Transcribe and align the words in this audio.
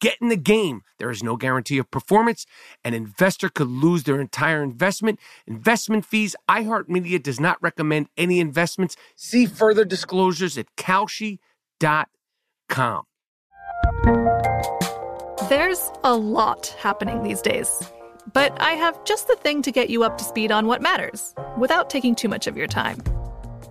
Get 0.00 0.16
in 0.20 0.28
the 0.28 0.36
game. 0.36 0.82
There 0.98 1.10
is 1.10 1.22
no 1.22 1.36
guarantee 1.36 1.78
of 1.78 1.90
performance. 1.90 2.46
An 2.84 2.94
investor 2.94 3.48
could 3.48 3.68
lose 3.68 4.04
their 4.04 4.20
entire 4.20 4.62
investment. 4.62 5.18
Investment 5.46 6.04
fees. 6.04 6.36
iHeartMedia 6.48 7.22
does 7.22 7.40
not 7.40 7.62
recommend 7.62 8.08
any 8.16 8.40
investments. 8.40 8.96
See 9.16 9.46
further 9.46 9.84
disclosures 9.84 10.56
at 10.56 10.66
Kalshi.com. 10.76 11.38
There's 15.48 15.90
a 16.04 16.14
lot 16.14 16.68
happening 16.78 17.22
these 17.22 17.42
days, 17.42 17.82
but 18.32 18.58
I 18.60 18.72
have 18.72 19.04
just 19.04 19.28
the 19.28 19.36
thing 19.36 19.60
to 19.62 19.72
get 19.72 19.90
you 19.90 20.04
up 20.04 20.16
to 20.18 20.24
speed 20.24 20.50
on 20.52 20.66
what 20.66 20.80
matters 20.80 21.34
without 21.58 21.90
taking 21.90 22.14
too 22.14 22.28
much 22.28 22.46
of 22.46 22.56
your 22.56 22.68
time. 22.68 23.02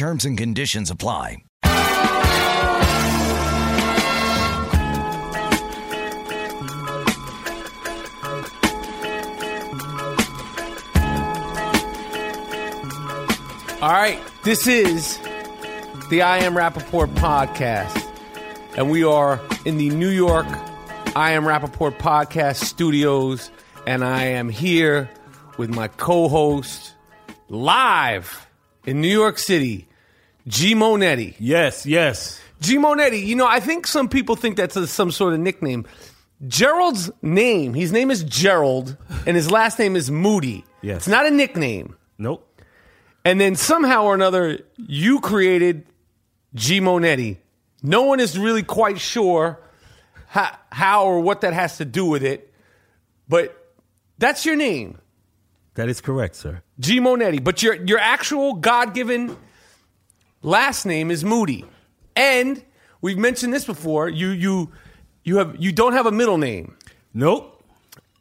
Terms 0.00 0.24
and 0.24 0.38
conditions 0.38 0.90
apply. 0.90 1.44
All 13.82 13.90
right, 13.90 14.18
this 14.42 14.66
is 14.66 15.18
the 16.08 16.22
I 16.22 16.38
Am 16.38 16.54
Rapaport 16.54 17.12
podcast, 17.16 18.02
and 18.78 18.90
we 18.90 19.04
are 19.04 19.38
in 19.66 19.76
the 19.76 19.90
New 19.90 20.08
York 20.08 20.46
I 21.14 21.32
Am 21.32 21.44
Rapaport 21.44 21.98
podcast 21.98 22.64
studios, 22.64 23.50
and 23.86 24.02
I 24.02 24.24
am 24.24 24.48
here 24.48 25.10
with 25.58 25.68
my 25.68 25.88
co 25.88 26.30
host 26.30 26.94
live 27.50 28.46
in 28.86 29.02
New 29.02 29.12
York 29.12 29.36
City, 29.36 29.88
G 30.50 30.74
Monetti. 30.74 31.34
Yes, 31.38 31.86
yes. 31.86 32.40
G 32.60 32.76
Monetti, 32.76 33.24
you 33.24 33.36
know, 33.36 33.46
I 33.46 33.60
think 33.60 33.86
some 33.86 34.08
people 34.08 34.36
think 34.36 34.56
that's 34.56 34.76
a, 34.76 34.86
some 34.86 35.10
sort 35.10 35.32
of 35.32 35.40
nickname. 35.40 35.86
Gerald's 36.46 37.10
name, 37.22 37.74
his 37.74 37.92
name 37.92 38.10
is 38.10 38.24
Gerald, 38.24 38.96
and 39.26 39.36
his 39.36 39.50
last 39.50 39.78
name 39.78 39.96
is 39.96 40.10
Moody. 40.10 40.64
Yes. 40.82 40.98
It's 40.98 41.08
not 41.08 41.26
a 41.26 41.30
nickname. 41.30 41.96
Nope. 42.18 42.46
And 43.24 43.40
then 43.40 43.54
somehow 43.56 44.04
or 44.04 44.14
another, 44.14 44.60
you 44.76 45.20
created 45.20 45.86
G 46.54 46.80
Monetti. 46.80 47.36
No 47.82 48.02
one 48.02 48.20
is 48.20 48.38
really 48.38 48.62
quite 48.62 48.98
sure 48.98 49.60
how, 50.28 50.56
how 50.70 51.04
or 51.06 51.20
what 51.20 51.42
that 51.42 51.52
has 51.52 51.78
to 51.78 51.84
do 51.84 52.04
with 52.06 52.22
it, 52.22 52.52
but 53.28 53.56
that's 54.18 54.44
your 54.44 54.56
name, 54.56 54.98
That 55.74 55.88
is 55.88 56.00
correct, 56.00 56.36
sir. 56.36 56.62
G 56.78 57.00
Monetti. 57.00 57.42
But 57.42 57.62
your 57.62 57.74
your 57.74 57.98
actual 57.98 58.54
God 58.54 58.92
given 58.92 59.36
last 60.42 60.86
name 60.86 61.10
is 61.10 61.24
Moody, 61.24 61.64
and 62.16 62.62
we've 63.00 63.18
mentioned 63.18 63.52
this 63.52 63.64
before. 63.64 64.08
You 64.08 64.28
you 64.28 64.72
you 65.24 65.38
have 65.38 65.56
you 65.58 65.72
don't 65.72 65.92
have 65.92 66.06
a 66.06 66.12
middle 66.12 66.38
name. 66.38 66.76
Nope. 67.14 67.56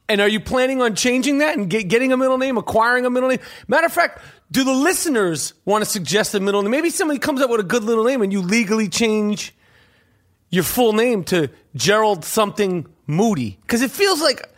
And 0.07 0.21
are 0.21 0.27
you 0.27 0.39
planning 0.39 0.81
on 0.81 0.95
changing 0.95 1.37
that 1.37 1.55
and 1.55 1.69
get, 1.69 1.87
getting 1.87 2.11
a 2.11 2.17
middle 2.17 2.39
name, 2.39 2.57
acquiring 2.57 3.05
a 3.05 3.11
middle 3.11 3.29
name? 3.29 3.39
Matter 3.67 3.85
of 3.85 3.93
fact, 3.93 4.19
do 4.51 4.63
the 4.63 4.73
listeners 4.73 5.53
want 5.65 5.83
to 5.83 5.89
suggest 5.89 6.33
a 6.33 6.39
middle 6.39 6.63
name? 6.63 6.71
Maybe 6.71 6.89
somebody 6.89 7.19
comes 7.19 7.41
up 7.41 7.51
with 7.51 7.59
a 7.59 7.63
good 7.63 7.83
little 7.83 8.03
name 8.03 8.23
and 8.23 8.33
you 8.33 8.41
legally 8.41 8.89
change 8.89 9.53
your 10.49 10.63
full 10.63 10.93
name 10.93 11.23
to 11.25 11.51
Gerald 11.75 12.25
something 12.25 12.87
Moody. 13.05 13.59
Because 13.61 13.83
it 13.83 13.91
feels 13.91 14.19
like 14.19 14.49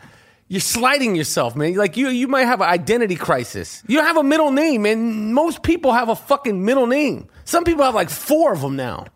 you're 0.52 0.60
sliding 0.60 1.16
yourself, 1.16 1.56
man. 1.56 1.74
Like 1.76 1.96
you, 1.96 2.08
you 2.10 2.28
might 2.28 2.44
have 2.44 2.60
an 2.60 2.68
identity 2.68 3.16
crisis. 3.16 3.82
You 3.86 3.96
don't 3.96 4.06
have 4.06 4.18
a 4.18 4.22
middle 4.22 4.50
name, 4.52 4.84
and 4.84 5.32
most 5.34 5.62
people 5.62 5.92
have 5.94 6.10
a 6.10 6.14
fucking 6.14 6.62
middle 6.62 6.86
name. 6.86 7.28
Some 7.46 7.64
people 7.64 7.84
have 7.84 7.94
like 7.94 8.10
four 8.10 8.52
of 8.52 8.60
them 8.60 8.76
now. 8.76 9.06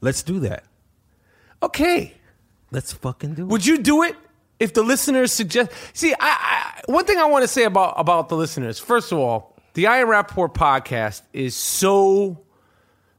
Let's 0.00 0.24
do 0.24 0.40
that. 0.40 0.64
Okay. 1.62 2.14
Let's 2.72 2.92
fucking 2.92 3.34
do 3.34 3.42
it. 3.42 3.48
Would 3.48 3.64
you 3.64 3.78
do 3.78 4.02
it 4.02 4.16
if 4.58 4.74
the 4.74 4.82
listeners 4.82 5.32
suggest? 5.32 5.70
See, 5.92 6.12
I, 6.12 6.16
I 6.20 6.80
one 6.86 7.04
thing 7.04 7.18
I 7.18 7.26
want 7.26 7.44
to 7.44 7.48
say 7.48 7.62
about 7.64 7.94
about 7.96 8.28
the 8.28 8.36
listeners. 8.36 8.80
First 8.80 9.12
of 9.12 9.18
all, 9.18 9.54
the 9.74 9.86
I 9.86 9.98
Am 9.98 10.08
Rapaport 10.08 10.54
podcast 10.54 11.22
is 11.32 11.54
so 11.54 12.40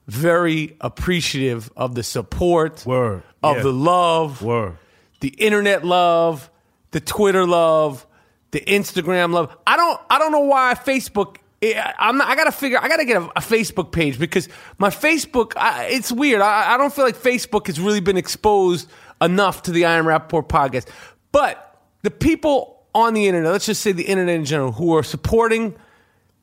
very 0.07 0.75
appreciative 0.81 1.71
of 1.77 1.95
the 1.95 2.03
support, 2.03 2.85
Word. 2.85 3.23
of 3.43 3.57
Yeah. 3.57 3.63
the 3.63 3.71
love, 3.73 4.41
Word. 4.41 4.77
the 5.21 5.29
internet 5.29 5.85
love, 5.85 6.49
the 6.91 6.99
Twitter 6.99 7.45
love, 7.45 8.05
the 8.51 8.61
Instagram 8.61 9.33
love. 9.33 9.55
I 9.65 9.77
don't 9.77 9.99
I 10.09 10.19
don't 10.19 10.31
know 10.31 10.41
why 10.41 10.75
Facebook. 10.75 11.37
I- 11.63 11.93
I'm 11.99 12.17
not, 12.17 12.27
I 12.27 12.35
gotta 12.35 12.51
figure. 12.51 12.79
I 12.81 12.87
gotta 12.87 13.05
get 13.05 13.17
a, 13.21 13.25
a 13.35 13.41
Facebook 13.41 13.91
page 13.91 14.19
because 14.19 14.49
my 14.77 14.89
Facebook. 14.89 15.53
I, 15.55 15.85
it's 15.85 16.11
weird. 16.11 16.41
I, 16.41 16.73
I 16.73 16.77
don't 16.77 16.93
feel 16.93 17.05
like 17.05 17.15
Facebook 17.17 17.67
has 17.67 17.79
really 17.79 17.99
been 17.99 18.17
exposed 18.17 18.89
enough 19.21 19.63
to 19.63 19.71
the 19.71 19.85
I 19.85 19.97
Am 19.97 20.05
Rapaport 20.05 20.47
podcast. 20.47 20.87
But 21.31 21.79
the 22.01 22.11
people 22.11 22.83
on 22.93 23.13
the 23.13 23.27
internet, 23.27 23.51
let's 23.51 23.67
just 23.67 23.81
say 23.81 23.91
the 23.91 24.03
internet 24.03 24.35
in 24.35 24.43
general, 24.45 24.71
who 24.71 24.95
are 24.97 25.03
supporting 25.03 25.75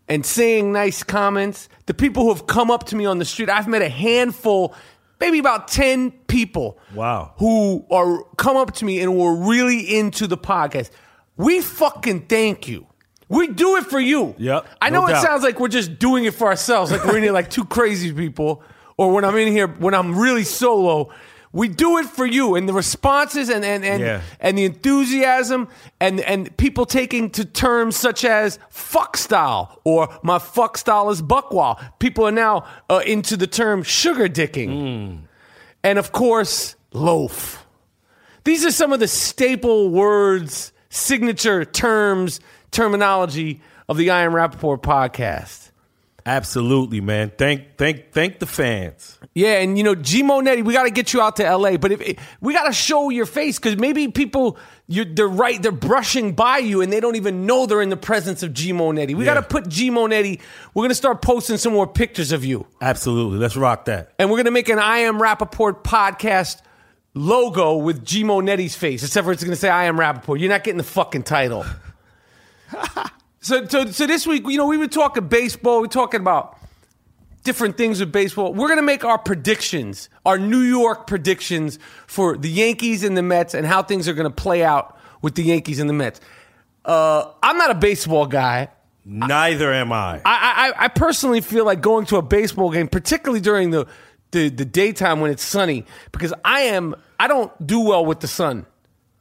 and 0.08 0.24
saying 0.24 0.72
nice 0.72 1.02
comments, 1.02 1.68
the 1.86 1.92
people 1.94 2.22
who 2.22 2.28
have 2.32 2.46
come 2.46 2.70
up 2.70 2.84
to 2.84 2.96
me 2.96 3.04
on 3.04 3.18
the 3.18 3.24
street, 3.26 3.50
I've 3.50 3.68
met 3.68 3.82
a 3.82 3.88
handful, 3.90 4.74
maybe 5.20 5.38
about 5.38 5.68
10 5.68 6.10
people. 6.26 6.78
Wow. 6.94 7.34
Who 7.38 7.84
are 7.90 8.24
come 8.36 8.56
up 8.56 8.72
to 8.74 8.84
me 8.84 9.00
and 9.00 9.16
were 9.16 9.34
really 9.34 9.98
into 9.98 10.26
the 10.26 10.38
podcast. 10.38 10.90
We 11.36 11.60
fucking 11.60 12.26
thank 12.26 12.66
you. 12.68 12.86
We 13.28 13.46
do 13.48 13.76
it 13.76 13.84
for 13.86 14.00
you. 14.00 14.34
Yep, 14.38 14.66
I 14.80 14.88
know 14.90 15.02
no 15.02 15.08
it 15.08 15.10
doubt. 15.10 15.22
sounds 15.22 15.42
like 15.42 15.60
we're 15.60 15.68
just 15.68 15.98
doing 15.98 16.24
it 16.24 16.32
for 16.32 16.46
ourselves, 16.46 16.90
like 16.90 17.04
we're 17.04 17.18
in 17.18 17.22
here 17.22 17.32
like 17.32 17.50
two 17.50 17.64
crazy 17.76 18.10
people, 18.10 18.62
or 18.96 19.12
when 19.12 19.22
I'm 19.24 19.36
in 19.36 19.52
here, 19.52 19.66
when 19.68 19.92
I'm 19.94 20.18
really 20.18 20.44
solo, 20.44 21.10
We 21.52 21.68
do 21.68 21.96
it 21.98 22.06
for 22.06 22.26
you, 22.26 22.56
and 22.56 22.68
the 22.68 22.72
responses 22.74 23.48
and 23.48 23.64
and 23.64 23.84
and, 23.84 24.02
Yeah. 24.02 24.20
and 24.38 24.58
the 24.58 24.64
enthusiasm 24.66 25.68
and 25.98 26.20
and 26.20 26.54
people 26.58 26.84
taking 26.84 27.30
to 27.30 27.44
terms 27.44 27.96
such 27.96 28.24
as 28.24 28.58
fuck 28.68 29.16
style 29.16 29.80
or 29.84 30.08
my 30.22 30.38
fuck 30.38 30.76
style 30.76 31.08
is 31.10 31.22
buckwall. 31.22 31.80
People 31.98 32.26
are 32.26 32.32
now 32.32 32.64
uh, 32.90 33.00
into 33.06 33.36
the 33.36 33.46
term 33.46 33.82
sugar 33.82 34.28
dicking, 34.28 35.20
and 35.82 35.98
of 35.98 36.12
course 36.12 36.76
loaf. 36.92 37.64
These 38.44 38.64
are 38.66 38.70
some 38.70 38.92
of 38.92 39.00
the 39.00 39.08
staple 39.08 39.90
words, 39.90 40.72
signature 40.90 41.64
terms, 41.64 42.40
terminology 42.70 43.60
of 43.88 43.96
the 43.96 44.10
I 44.10 44.22
Am 44.22 44.32
Rapaport 44.32 44.82
podcast. 44.82 45.67
Absolutely, 46.28 47.00
man. 47.00 47.32
Thank 47.38 47.78
thank 47.78 48.12
thank 48.12 48.38
the 48.38 48.44
fans. 48.44 49.18
Yeah, 49.34 49.60
and 49.60 49.78
you 49.78 49.82
know, 49.84 49.94
G 49.94 50.22
Monetti, 50.22 50.62
we 50.62 50.74
got 50.74 50.82
to 50.82 50.90
get 50.90 51.14
you 51.14 51.22
out 51.22 51.36
to 51.36 51.56
LA, 51.56 51.78
but 51.78 51.90
if 51.92 52.18
we 52.42 52.52
got 52.52 52.64
to 52.66 52.72
show 52.72 53.08
your 53.08 53.24
face 53.24 53.58
because 53.58 53.78
maybe 53.78 54.08
people 54.08 54.58
you're, 54.88 55.06
they're 55.06 55.26
right, 55.26 55.60
they're 55.62 55.72
brushing 55.72 56.34
by 56.34 56.58
you 56.58 56.82
and 56.82 56.92
they 56.92 57.00
don't 57.00 57.16
even 57.16 57.46
know 57.46 57.64
they're 57.64 57.80
in 57.80 57.88
the 57.88 57.96
presence 57.96 58.42
of 58.42 58.52
G 58.52 58.72
Monetti. 58.74 59.14
We 59.16 59.24
Yeah. 59.24 59.34
got 59.34 59.40
to 59.40 59.46
put 59.48 59.68
G 59.68 59.90
Monetti. 59.90 60.40
We're 60.74 60.84
gonna 60.84 60.94
start 60.94 61.22
posting 61.22 61.56
some 61.56 61.72
more 61.72 61.86
pictures 61.86 62.30
of 62.30 62.44
you, 62.44 62.66
Absolutely. 62.82 63.38
Let's 63.38 63.56
rock 63.56 63.86
that. 63.86 64.12
and 64.18 64.30
we're 64.30 64.36
gonna 64.36 64.50
make 64.50 64.68
an 64.68 64.78
I 64.78 64.98
Am 64.98 65.18
Rapaport 65.18 65.82
podcast 65.82 66.60
logo 67.14 67.76
with 67.76 68.04
G 68.04 68.22
Monetti's 68.22 68.74
face, 68.76 69.02
except 69.02 69.24
for 69.24 69.32
it's 69.32 69.42
gonna 69.44 69.56
say 69.56 69.70
I 69.70 69.84
Am 69.84 69.96
Rapaport. 69.96 70.40
You're 70.40 70.50
not 70.50 70.62
getting 70.62 70.76
the 70.78 70.84
fucking 70.84 71.22
title. 71.22 71.64
so, 73.48 73.66
so, 73.66 73.86
so 73.86 74.06
this 74.06 74.26
week, 74.26 74.46
you 74.46 74.58
know, 74.58 74.66
we 74.66 74.76
were 74.76 74.86
talking 74.86 75.26
baseball. 75.26 75.76
We 75.76 75.82
were 75.82 75.88
talking 75.88 76.20
about 76.20 76.58
different 77.44 77.78
things 77.78 77.98
with 77.98 78.12
baseball. 78.12 78.52
We're 78.52 78.68
going 78.68 78.78
to 78.78 78.82
make 78.82 79.04
our 79.04 79.16
predictions, 79.16 80.10
our 80.26 80.38
New 80.38 80.60
York 80.60 81.06
predictions 81.06 81.78
for 82.06 82.36
the 82.36 82.50
Yankees 82.50 83.04
and 83.04 83.16
the 83.16 83.22
Mets 83.22 83.54
and 83.54 83.66
how 83.66 83.82
things 83.82 84.06
are 84.06 84.12
going 84.12 84.28
to 84.28 84.34
play 84.34 84.62
out 84.62 84.98
with 85.22 85.34
the 85.34 85.42
Yankees 85.42 85.80
and 85.80 85.88
the 85.88 85.94
Mets. 85.94 86.20
Uh, 86.84 87.32
I'm 87.42 87.56
not 87.56 87.70
a 87.70 87.74
baseball 87.74 88.26
guy. 88.26 88.68
Neither 89.06 89.72
am 89.72 89.92
I. 89.92 90.20
I, 90.26 90.72
I, 90.76 90.84
I 90.84 90.88
personally 90.88 91.40
feel 91.40 91.64
like 91.64 91.80
going 91.80 92.04
to 92.06 92.16
a 92.18 92.22
baseball 92.22 92.70
game, 92.70 92.86
particularly 92.86 93.40
during 93.40 93.70
the, 93.70 93.86
the, 94.32 94.50
the 94.50 94.66
daytime 94.66 95.20
when 95.20 95.30
it's 95.30 95.42
sunny, 95.42 95.86
because 96.12 96.34
I 96.44 96.60
am 96.62 96.94
I 97.18 97.26
don't 97.28 97.66
do 97.66 97.80
well 97.80 98.04
with 98.04 98.20
the 98.20 98.28
sun. 98.28 98.66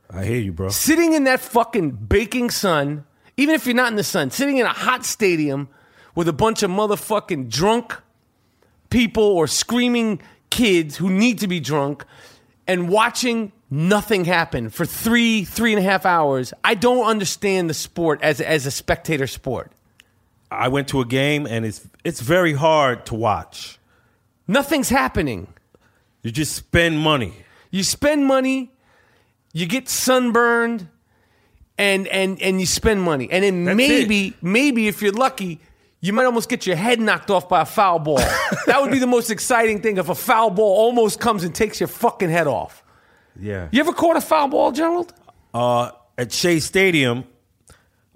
I 0.09 0.25
hear 0.25 0.39
you, 0.39 0.51
bro. 0.51 0.69
Sitting 0.69 1.13
in 1.13 1.23
that 1.23 1.39
fucking 1.39 1.91
baking 1.91 2.49
sun, 2.49 3.05
even 3.37 3.55
if 3.55 3.65
you're 3.65 3.75
not 3.75 3.89
in 3.89 3.95
the 3.95 4.03
sun, 4.03 4.31
sitting 4.31 4.57
in 4.57 4.65
a 4.65 4.73
hot 4.73 5.05
stadium 5.05 5.69
with 6.15 6.27
a 6.27 6.33
bunch 6.33 6.63
of 6.63 6.71
motherfucking 6.71 7.49
drunk 7.49 7.95
people 8.89 9.23
or 9.23 9.47
screaming 9.47 10.21
kids 10.49 10.97
who 10.97 11.09
need 11.09 11.39
to 11.39 11.47
be 11.47 11.59
drunk 11.59 12.03
and 12.67 12.89
watching 12.89 13.51
nothing 13.69 14.25
happen 14.25 14.69
for 14.69 14.85
three, 14.85 15.43
three 15.43 15.73
and 15.73 15.79
a 15.79 15.83
half 15.83 16.05
hours. 16.05 16.53
I 16.63 16.73
don't 16.73 17.05
understand 17.05 17.69
the 17.69 17.73
sport 17.73 18.21
as, 18.23 18.41
as 18.41 18.65
a 18.65 18.71
spectator 18.71 19.27
sport. 19.27 19.71
I 20.49 20.69
went 20.69 20.87
to 20.89 21.01
a 21.01 21.05
game 21.05 21.45
and 21.45 21.65
it's 21.65 21.87
it's 22.03 22.21
very 22.21 22.53
hard 22.53 23.05
to 23.07 23.15
watch. 23.15 23.79
Nothing's 24.47 24.89
happening. 24.89 25.47
You 26.23 26.31
just 26.31 26.55
spend 26.55 26.99
money. 26.99 27.33
You 27.69 27.83
spend 27.83 28.25
money, 28.25 28.71
you 29.51 29.65
get 29.65 29.89
sunburned, 29.89 30.87
and 31.77 32.07
and 32.07 32.41
and 32.41 32.59
you 32.59 32.65
spend 32.65 33.01
money, 33.01 33.29
and 33.31 33.43
then 33.43 33.65
That's 33.65 33.77
maybe 33.77 34.33
maybe 34.41 34.87
if 34.87 35.01
you're 35.01 35.11
lucky, 35.11 35.59
you 36.01 36.13
might 36.13 36.25
almost 36.25 36.49
get 36.49 36.65
your 36.65 36.75
head 36.75 36.99
knocked 36.99 37.29
off 37.29 37.47
by 37.49 37.61
a 37.61 37.65
foul 37.65 37.99
ball. 37.99 38.17
that 38.65 38.81
would 38.81 38.91
be 38.91 38.99
the 38.99 39.07
most 39.07 39.29
exciting 39.29 39.81
thing 39.81 39.97
if 39.97 40.09
a 40.09 40.15
foul 40.15 40.49
ball 40.49 40.75
almost 40.77 41.19
comes 41.19 41.43
and 41.43 41.53
takes 41.53 41.79
your 41.79 41.87
fucking 41.87 42.29
head 42.29 42.47
off. 42.47 42.83
Yeah. 43.39 43.67
You 43.71 43.79
ever 43.79 43.93
caught 43.93 44.17
a 44.17 44.21
foul 44.21 44.47
ball, 44.47 44.71
Gerald? 44.71 45.13
Uh, 45.53 45.91
at 46.17 46.31
Shea 46.31 46.59
Stadium, 46.59 47.25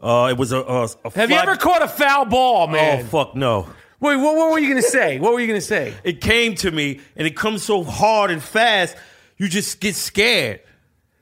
uh, 0.02 0.30
it 0.32 0.38
was 0.38 0.52
a, 0.52 0.62
a, 0.62 0.90
a 1.06 1.12
Have 1.16 1.30
you 1.30 1.38
ever 1.38 1.56
caught 1.56 1.84
a 1.84 1.88
foul 1.88 2.26
ball, 2.26 2.68
man? 2.68 3.02
Oh 3.02 3.08
fuck 3.08 3.36
no! 3.36 3.68
Wait, 4.00 4.16
what, 4.16 4.36
what 4.36 4.52
were 4.52 4.60
you 4.60 4.70
gonna 4.70 4.82
say? 4.82 5.20
What 5.20 5.34
were 5.34 5.40
you 5.40 5.48
gonna 5.48 5.62
say? 5.62 5.94
It 6.04 6.22
came 6.22 6.56
to 6.56 6.72
me 6.72 7.00
and 7.16 7.28
it 7.28 7.36
comes 7.36 7.62
so 7.62 7.84
hard 7.84 8.32
and 8.32 8.42
fast, 8.42 8.96
you 9.38 9.48
just 9.48 9.80
get 9.80 9.96
scared. 9.96 10.62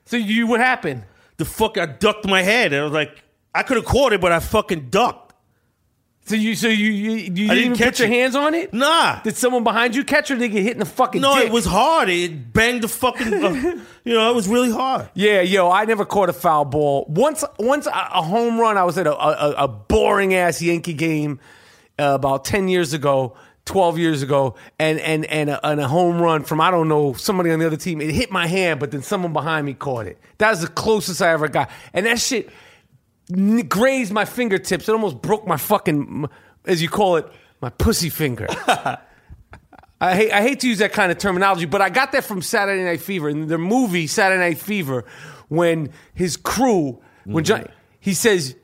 So 0.06 0.16
you, 0.16 0.46
what 0.46 0.60
happened? 0.60 1.04
The 1.40 1.46
fuck, 1.46 1.78
I 1.78 1.86
ducked 1.86 2.26
my 2.26 2.42
head 2.42 2.74
and 2.74 2.82
I 2.82 2.84
was 2.84 2.92
like, 2.92 3.24
I 3.54 3.62
could 3.62 3.78
have 3.78 3.86
caught 3.86 4.12
it, 4.12 4.20
but 4.20 4.30
I 4.30 4.40
fucking 4.40 4.90
ducked. 4.90 5.32
So 6.26 6.34
you, 6.34 6.54
so 6.54 6.68
you, 6.68 6.90
you, 6.90 7.10
you 7.12 7.30
didn't, 7.30 7.56
even 7.58 7.76
catch 7.76 7.94
put 7.94 7.98
your 8.00 8.08
it. 8.08 8.12
hands 8.12 8.36
on 8.36 8.52
it? 8.54 8.74
Nah. 8.74 9.20
Did 9.22 9.36
someone 9.38 9.64
behind 9.64 9.96
you 9.96 10.04
catch 10.04 10.30
or 10.30 10.36
did 10.36 10.52
get 10.52 10.62
hit 10.62 10.72
in 10.74 10.78
the 10.80 10.84
fucking 10.84 11.22
No, 11.22 11.36
dick? 11.36 11.46
it 11.46 11.50
was 11.50 11.64
hard. 11.64 12.10
It 12.10 12.52
banged 12.52 12.82
the 12.82 12.88
fucking. 12.88 13.32
uh, 13.42 13.48
you 14.04 14.12
know, 14.12 14.30
it 14.30 14.34
was 14.34 14.48
really 14.48 14.70
hard. 14.70 15.08
Yeah, 15.14 15.40
yo, 15.40 15.70
I 15.70 15.86
never 15.86 16.04
caught 16.04 16.28
a 16.28 16.34
foul 16.34 16.66
ball. 16.66 17.06
Once, 17.08 17.42
once 17.58 17.86
a, 17.86 17.90
a 17.90 18.20
home 18.22 18.60
run. 18.60 18.76
I 18.76 18.84
was 18.84 18.98
at 18.98 19.06
a, 19.06 19.16
a, 19.18 19.64
a 19.64 19.66
boring 19.68 20.34
ass 20.34 20.60
Yankee 20.60 20.92
game 20.92 21.40
uh, 21.98 22.12
about 22.14 22.44
ten 22.44 22.68
years 22.68 22.92
ago, 22.92 23.34
twelve 23.70 23.98
years 23.98 24.20
ago, 24.22 24.56
and 24.80 24.98
and 24.98 25.24
and 25.26 25.48
a, 25.48 25.64
and 25.64 25.80
a 25.80 25.86
home 25.86 26.20
run 26.20 26.42
from 26.42 26.60
I 26.60 26.72
don't 26.72 26.88
know 26.88 27.12
somebody 27.12 27.52
on 27.52 27.60
the 27.60 27.66
other 27.66 27.76
team. 27.76 28.00
It 28.00 28.10
hit 28.10 28.32
my 28.32 28.48
hand, 28.48 28.80
but 28.80 28.90
then 28.90 29.02
someone 29.02 29.32
behind 29.32 29.64
me 29.64 29.74
caught 29.74 30.06
it. 30.06 30.18
That 30.38 30.50
was 30.50 30.62
the 30.62 30.68
closest 30.68 31.22
I 31.22 31.30
ever 31.30 31.46
got, 31.46 31.70
and 31.94 32.04
that 32.04 32.18
shit 32.18 32.50
grazed 33.68 34.12
my 34.12 34.24
fingertips. 34.24 34.88
It 34.88 34.92
almost 34.92 35.22
broke 35.22 35.46
my 35.46 35.56
fucking, 35.56 36.28
as 36.66 36.82
you 36.82 36.88
call 36.88 37.16
it, 37.16 37.26
my 37.60 37.70
pussy 37.70 38.10
finger. 38.10 38.48
I 40.02 40.16
hate, 40.16 40.32
I 40.32 40.42
hate 40.42 40.60
to 40.60 40.68
use 40.68 40.78
that 40.78 40.92
kind 40.92 41.12
of 41.12 41.18
terminology, 41.18 41.66
but 41.66 41.80
I 41.80 41.90
got 41.90 42.10
that 42.12 42.24
from 42.24 42.42
Saturday 42.42 42.82
Night 42.82 43.02
Fever. 43.02 43.28
In 43.28 43.46
the 43.46 43.58
movie 43.58 44.08
Saturday 44.08 44.40
Night 44.40 44.58
Fever, 44.58 45.04
when 45.48 45.92
his 46.14 46.36
crew, 46.36 47.00
when 47.24 47.44
John, 47.44 47.60
mm. 47.60 47.70
he 48.00 48.14
says, 48.14 48.56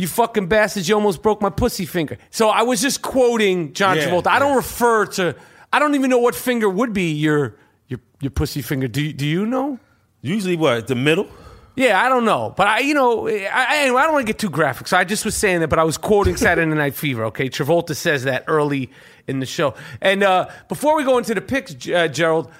"You 0.00 0.08
fucking 0.08 0.46
bastards, 0.46 0.88
you 0.88 0.94
almost 0.94 1.22
broke 1.22 1.40
my 1.42 1.50
pussy 1.50 1.86
finger." 1.86 2.18
So 2.30 2.48
I 2.48 2.62
was 2.62 2.80
just 2.80 3.02
quoting 3.02 3.72
John 3.74 3.96
Yeah, 3.96 4.08
Travolta. 4.08 4.28
I 4.28 4.38
don't 4.38 4.56
refer 4.56 5.06
to. 5.06 5.36
I 5.72 5.78
don't 5.78 5.94
even 5.94 6.10
know 6.10 6.18
what 6.18 6.34
finger 6.34 6.68
would 6.68 6.92
be 6.92 7.12
your 7.12 7.56
your 7.88 8.00
your 8.20 8.30
pussy 8.30 8.62
finger. 8.62 8.88
Do 8.88 9.02
you, 9.02 9.12
do 9.12 9.26
you 9.26 9.46
know? 9.46 9.78
Usually, 10.22 10.56
what 10.56 10.86
the 10.86 10.94
middle? 10.94 11.28
Yeah, 11.76 12.04
I 12.04 12.08
don't 12.08 12.24
know, 12.24 12.52
but 12.56 12.66
I, 12.66 12.80
you 12.80 12.94
know, 12.94 13.28
I, 13.28 13.46
I, 13.46 13.82
I 13.84 13.86
don't 13.86 14.12
want 14.12 14.26
to 14.26 14.30
get 14.30 14.38
too 14.38 14.50
graphic. 14.50 14.88
So 14.88 14.96
I 14.96 15.04
just 15.04 15.24
was 15.24 15.34
saying 15.36 15.60
that, 15.60 15.68
but 15.68 15.78
I 15.78 15.84
was 15.84 15.96
quoting 15.96 16.36
Saturday 16.46 16.70
Night 16.74 16.94
Fever. 16.94 17.26
Okay, 17.26 17.48
Travolta 17.48 17.94
says 17.94 18.24
that 18.24 18.44
early 18.48 18.90
in 19.26 19.40
the 19.40 19.46
show. 19.46 19.74
And 20.00 20.22
uh, 20.22 20.50
before 20.68 20.96
we 20.96 21.04
go 21.04 21.16
into 21.16 21.34
the 21.34 21.40
picks, 21.40 21.88
uh, 21.88 22.08
Gerald, 22.08 22.50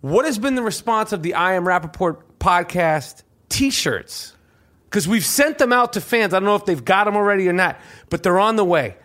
what 0.00 0.24
has 0.24 0.38
been 0.38 0.54
the 0.54 0.62
response 0.62 1.12
of 1.12 1.22
the 1.22 1.34
I 1.34 1.54
Am 1.54 1.64
Rapaport 1.64 2.22
podcast 2.38 3.22
T-shirts? 3.50 4.34
Because 4.90 5.06
we've 5.06 5.24
sent 5.24 5.58
them 5.58 5.72
out 5.72 5.92
to 5.92 6.00
fans. 6.00 6.34
I 6.34 6.40
don't 6.40 6.46
know 6.46 6.56
if 6.56 6.64
they've 6.64 6.84
got 6.84 7.04
them 7.04 7.14
already 7.16 7.48
or 7.48 7.52
not, 7.52 7.78
but 8.08 8.24
they're 8.24 8.40
on 8.40 8.56
the 8.56 8.64
way. 8.64 8.96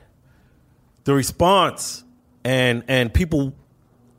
The 1.03 1.13
response 1.13 2.03
and 2.43 2.83
and 2.87 3.13
people 3.13 3.53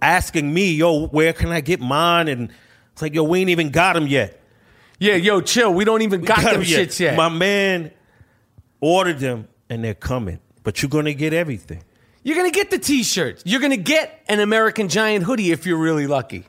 asking 0.01 0.55
me, 0.55 0.75
"Yo, 0.75 1.09
where 1.09 1.33
can 1.33 1.51
I 1.51 1.61
get 1.61 1.81
mine?" 1.81 2.29
And 2.29 2.51
it's 2.93 3.03
like, 3.03 3.15
"Yo, 3.15 3.25
we 3.25 3.41
ain't 3.41 3.51
even 3.51 3.71
got 3.71 3.95
them 3.95 4.07
yet." 4.07 4.41
Yeah, 5.01 5.17
yo, 5.17 5.41
chill. 5.41 5.75
We 5.75 5.85
don't 5.85 6.03
even 6.03 6.23
got, 6.23 6.37
Got 6.43 6.53
them 6.53 6.61
'em 6.61 6.67
shits 6.67 7.01
yet. 7.01 7.17
My 7.17 7.29
man 7.29 7.91
ordered 8.81 9.19
them, 9.19 9.49
and 9.69 9.83
they're 9.83 9.95
coming. 9.95 10.39
But 10.63 10.83
you're 10.83 10.89
gonna 10.89 11.15
get 11.15 11.33
everything. 11.33 11.83
You're 12.23 12.37
gonna 12.37 12.51
get 12.51 12.71
the 12.71 12.79
T-shirts. 12.79 13.43
You're 13.45 13.61
gonna 13.61 13.77
get 13.77 14.23
an 14.29 14.41
American 14.41 14.89
Giant 14.89 15.25
hoodie 15.25 15.51
if 15.51 15.67
you're 15.67 15.79
really 15.79 16.07
lucky. 16.07 16.45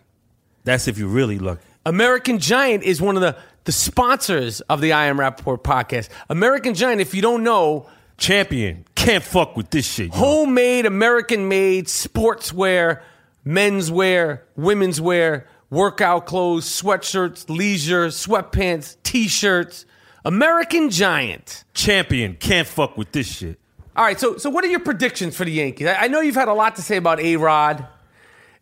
That's 0.64 0.88
if 0.88 0.98
you're 0.98 1.08
really 1.10 1.40
lucky. 1.40 1.62
American 1.86 2.40
Giant 2.40 2.84
is 2.84 3.02
one 3.02 3.16
of 3.16 3.22
the, 3.22 3.36
the 3.68 3.74
sponsors 3.74 4.62
of 4.62 4.80
the 4.80 4.94
I 4.94 5.08
Am 5.08 5.18
Rapaport 5.18 5.62
podcast. 5.62 6.08
American 6.30 6.74
Giant, 6.74 7.02
if 7.02 7.14
you 7.14 7.22
don't 7.22 7.44
know, 7.44 7.90
Champion 8.18 8.86
can't 8.96 9.22
fuck 9.22 9.58
with 9.58 9.72
this 9.72 9.86
shit. 9.86 10.08
yo. 10.08 10.18
homemade, 10.18 10.86
American 10.86 11.50
made 11.50 11.88
sportswear, 11.88 13.02
menswear, 13.46 14.40
women's 14.56 15.02
wear, 15.02 15.48
workout 15.70 16.26
clothes, 16.28 16.66
sweatshirts, 16.66 17.50
leisure, 17.50 18.08
sweatpants, 18.08 18.96
t 19.04 19.28
shirts. 19.28 19.86
American 20.24 20.90
Giant. 20.90 21.66
Champion 21.74 22.38
can't 22.40 22.70
fuck 22.70 22.98
with 22.98 23.12
this 23.12 23.28
shit. 23.28 23.60
All 23.98 24.06
right, 24.06 24.18
so 24.18 24.38
so 24.38 24.50
what 24.50 24.64
are 24.64 24.68
your 24.68 24.80
predictions 24.80 25.36
for 25.36 25.44
the 25.44 25.52
Yankees? 25.52 25.88
I, 25.88 26.06
I 26.06 26.08
know 26.08 26.22
you've 26.22 26.36
had 26.36 26.48
a 26.48 26.54
lot 26.54 26.78
to 26.78 26.82
say 26.82 26.96
about 26.96 27.20
A 27.20 27.36
Rod, 27.36 27.86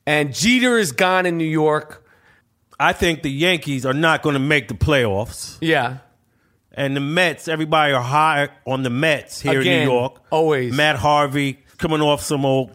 and 0.08 0.34
Jeter 0.34 0.80
is 0.80 0.92
gone 0.92 1.28
in 1.28 1.38
New 1.38 1.46
York. 1.46 2.05
I 2.80 2.94
think 2.94 3.22
the 3.24 3.32
Yankees 3.32 3.86
are 3.86 3.94
not 3.94 4.22
going 4.22 4.34
to 4.34 4.40
make 4.40 4.68
the 4.68 4.74
playoffs, 4.74 5.58
Yeah. 5.62 5.98
and 6.74 6.96
the 6.96 7.00
Mets. 7.00 7.48
Everybody 7.48 7.94
are 7.94 8.02
high 8.02 8.50
on 8.66 8.84
the 8.84 8.90
Mets 8.90 9.42
here 9.42 9.62
Again, 9.62 9.82
in 9.84 9.88
New 9.88 9.94
York. 9.94 10.22
always. 10.30 10.74
Matt 10.74 10.98
Harvey 10.98 11.60
coming 11.78 12.02
off 12.02 12.22
some 12.22 12.46
old 12.46 12.72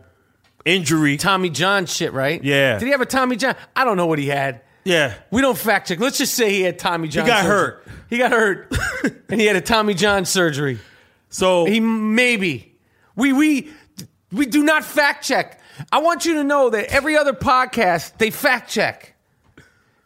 injury. 0.64 1.16
Tommy 1.16 1.50
John 1.50 1.86
shit, 1.86 2.12
right? 2.12 2.42
Yeah. 2.42 2.78
Did 2.78 2.86
he 2.86 2.90
have 2.92 3.00
a 3.00 3.06
Tommy 3.06 3.36
John? 3.36 3.56
I 3.76 3.84
don't 3.84 3.96
know 3.96 4.06
what 4.06 4.18
he 4.18 4.26
had. 4.26 4.62
Yeah, 4.84 5.12
We 5.30 5.42
don't 5.42 5.58
fact 5.58 5.88
check. 5.88 6.00
Let's 6.00 6.16
just 6.16 6.32
say 6.34 6.50
he 6.50 6.62
had 6.62 6.78
Tommy 6.78 7.06
John. 7.08 7.24
He 7.26 7.30
got 7.30 7.42
surgery. 7.44 7.50
hurt. 7.50 7.86
He 8.08 8.18
got 8.18 8.30
hurt, 8.32 8.74
and 9.28 9.38
he 9.40 9.46
had 9.46 9.56
a 9.56 9.60
Tommy 9.60 9.92
John 9.92 10.24
surgery. 10.24 10.78
so 11.28 11.66
He 11.66 11.80
maybe 11.80 12.74
we 13.14 13.34
we 13.34 13.70
we 14.32 14.46
do 14.46 14.62
not 14.64 14.82
fact 14.82 15.22
check. 15.24 15.60
I 15.92 15.98
want 15.98 16.24
you 16.24 16.34
to 16.34 16.44
know 16.44 16.70
that 16.70 16.86
every 16.86 17.16
other 17.18 17.34
podcast 17.34 18.16
they 18.16 18.30
fact 18.30 18.70
check. 18.70 19.09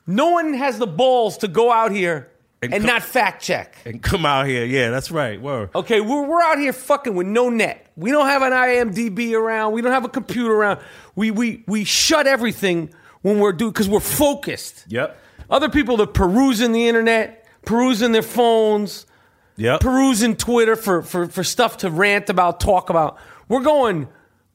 No 0.07 0.31
one 0.31 0.55
has 0.55 0.79
the 0.79 0.87
balls 0.87 1.39
to 1.39 1.49
go 1.49 1.73
out 1.73 1.93
here 1.93 2.31
and, 2.63 2.73
And 2.75 2.85
not 2.85 3.03
fact 3.03 3.43
check. 3.43 3.77
and 3.85 4.03
come 4.03 4.25
out 4.27 4.47
here. 4.47 4.65
Yeah, 4.65 4.91
that's 4.91 5.11
right. 5.11 5.41
Word. 5.41 5.71
Okay, 5.75 6.01
we're, 6.01 6.25
we're 6.27 6.43
out 6.43 6.59
here 6.59 6.73
fucking 6.73 7.15
with 7.15 7.27
no 7.27 7.49
net. 7.51 7.87
We 7.97 8.11
don't 8.11 8.27
have 8.27 8.43
an 8.43 8.53
IMDb 8.53 9.33
around. 9.35 9.73
We 9.73 9.83
don't 9.83 9.93
have 9.93 10.05
a 10.05 10.09
computer 10.09 10.53
around. 10.53 10.81
We 11.15 11.31
we 11.31 11.63
we 11.67 11.85
shut 11.85 12.27
everything 12.27 12.91
when 13.23 13.39
we're 13.39 13.53
doing 13.53 13.71
because 13.73 13.89
we're 13.89 14.01
focused. 14.01 14.85
Yep. 14.89 15.17
Other 15.51 15.69
people 15.69 16.01
are 16.01 16.07
perusing 16.07 16.73
the 16.73 16.89
internet, 16.89 17.47
perusing 17.67 18.13
their 18.13 18.23
phones, 18.23 19.05
Yep. 19.57 19.81
perusing 19.81 20.37
Twitter 20.37 20.75
for, 20.75 21.03
for, 21.03 21.27
for 21.29 21.45
stuff 21.45 21.77
to 21.79 21.91
rant 21.91 22.31
about, 22.31 22.61
talk 22.61 22.89
about. 22.89 23.19
We're 23.49 23.63
going 23.63 24.09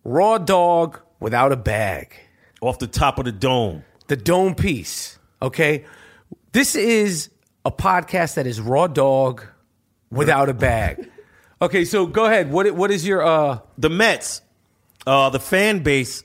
raw 0.03 0.39
dog 0.39 0.99
without 1.19 1.51
a 1.51 1.55
bag. 1.55 2.15
Off 2.59 2.79
the 2.79 2.87
top 2.87 3.19
of 3.19 3.25
the 3.25 3.31
dome. 3.31 3.83
The 4.07 4.15
dome 4.17 4.55
piece. 4.55 5.18
Okay? 5.41 5.85
This 6.51 6.75
is 6.75 7.29
a 7.65 7.71
podcast 7.71 8.35
that 8.35 8.47
is 8.47 8.59
raw 8.59 8.87
dog 8.87 9.43
without 10.11 10.49
a 10.49 10.53
bag. 10.53 11.09
Okay, 11.61 11.83
so 11.83 12.05
go 12.05 12.23
ahead. 12.23 12.49
What 12.53 12.71
what 12.71 12.89
is 12.89 13.05
your 13.05 13.21
uh 13.21 13.59
The 13.77 13.89
Mets, 13.89 14.41
uh, 15.05 15.29
the 15.29 15.41
fan 15.41 15.83
base, 15.83 16.23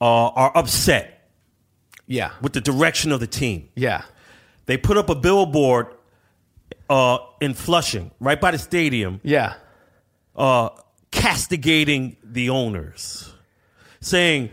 uh, 0.00 0.28
are 0.28 0.56
upset 0.56 1.28
yeah. 2.06 2.30
with 2.40 2.54
the 2.54 2.62
direction 2.62 3.12
of 3.12 3.20
the 3.20 3.26
team. 3.26 3.68
Yeah. 3.74 4.04
They 4.64 4.78
put 4.78 4.96
up 4.96 5.10
a 5.10 5.14
billboard 5.14 5.88
uh, 6.88 7.18
in 7.42 7.52
Flushing, 7.52 8.10
right 8.18 8.40
by 8.40 8.52
the 8.52 8.58
stadium, 8.58 9.20
Yeah. 9.22 9.56
uh, 10.34 10.70
castigating 11.10 12.16
the 12.24 12.48
owners, 12.48 13.34
saying, 14.00 14.48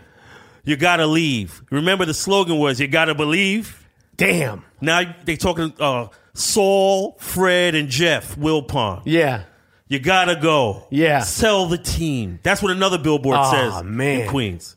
"You 0.63 0.75
gotta 0.75 1.05
leave." 1.08 1.62
Remember, 1.72 2.05
the 2.05 2.13
slogan 2.13 2.58
was, 2.60 2.79
"You 2.79 2.88
gotta 2.88 3.15
believe." 3.15 3.88
Damn. 4.17 4.63
Now 4.82 5.01
they 5.25 5.36
talking 5.36 5.74
uh, 5.79 6.08
Saul, 6.34 7.17
Fred, 7.20 7.75
and 7.75 7.89
Jeff 7.89 8.36
Wilpon. 8.36 9.01
Yeah. 9.05 9.43
You 9.88 10.00
gotta 10.00 10.36
go. 10.36 10.88
Yeah. 10.89 11.20
Sell 11.20 11.65
the 11.67 11.77
team. 11.77 12.39
That's 12.43 12.62
what 12.62 12.72
another 12.72 12.98
billboard 12.98 13.38
Aw, 13.38 13.51
says 13.51 13.84
man. 13.84 14.22
in 14.22 14.29
Queens. 14.29 14.75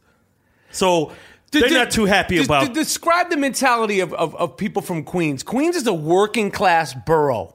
So 0.70 1.12
they're 1.52 1.68
d- 1.68 1.74
not 1.74 1.90
too 1.90 2.04
happy 2.04 2.38
d- 2.38 2.44
about. 2.44 2.66
d- 2.66 2.72
describe 2.74 3.30
the 3.30 3.36
mentality 3.36 4.00
of, 4.00 4.12
of, 4.12 4.34
of 4.36 4.56
people 4.56 4.82
from 4.82 5.04
Queens. 5.04 5.42
Queens 5.42 5.76
is 5.76 5.86
a 5.86 5.94
working 5.94 6.50
class 6.50 6.92
borough. 7.06 7.54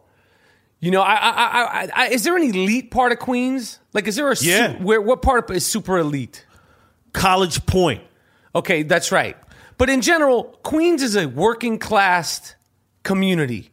You 0.80 0.90
know, 0.90 1.02
I, 1.02 1.14
I, 1.14 1.32
I, 1.84 1.90
I, 1.96 2.08
is 2.08 2.24
there 2.24 2.36
an 2.36 2.42
elite 2.44 2.90
part 2.90 3.12
of 3.12 3.20
Queens? 3.20 3.78
Like, 3.94 4.08
is 4.08 4.16
there 4.16 4.32
a 4.32 4.36
su- 4.36 4.50
Yeah. 4.50 4.74
where 4.82 5.00
what 5.02 5.22
part 5.22 5.52
is 5.52 5.64
super 5.66 6.00
elite? 6.00 6.46
College 7.14 7.64
Point. 7.68 8.02
Okay, 8.56 8.84
that's 8.84 9.12
right. 9.12 9.38
But 9.78 9.90
in 9.90 10.02
general, 10.02 10.44
Queens 10.64 11.02
is 11.02 11.16
a 11.16 11.26
working 11.28 11.80
class 11.80 12.56
community. 13.04 13.72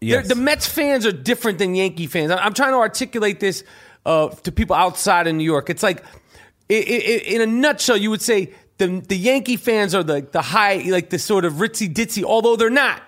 Yes. 0.00 0.28
The, 0.28 0.34
Mets 0.34 0.66
fans 0.66 1.04
are 1.06 1.12
different 1.12 1.58
than 1.58 1.74
Yankee 1.74 2.06
fans. 2.06 2.30
I'm 2.32 2.54
trying 2.54 2.72
to 2.72 2.78
articulate 2.78 3.38
this 3.38 3.62
uh, 4.06 4.28
to 4.28 4.50
people 4.50 4.74
outside 4.74 5.26
of 5.26 5.34
New 5.34 5.44
York. 5.44 5.68
It's 5.70 5.82
like, 5.82 6.02
i 6.70 6.74
i 6.74 6.76
i- 6.76 7.24
in 7.26 7.40
a 7.42 7.46
nutshell, 7.46 7.96
you 7.98 8.08
would 8.10 8.22
say 8.22 8.54
the 8.78 8.86
the 9.06 9.16
Yankee 9.16 9.56
fans 9.58 9.94
are 9.94 10.02
the 10.02 10.26
the 10.32 10.40
high, 10.40 10.76
like 10.88 11.10
the 11.10 11.18
sort 11.18 11.44
of 11.44 11.54
ritzy 11.54 11.92
ditzy. 11.92 12.24
Although 12.24 12.56
they're 12.56 12.70
not, 12.70 13.02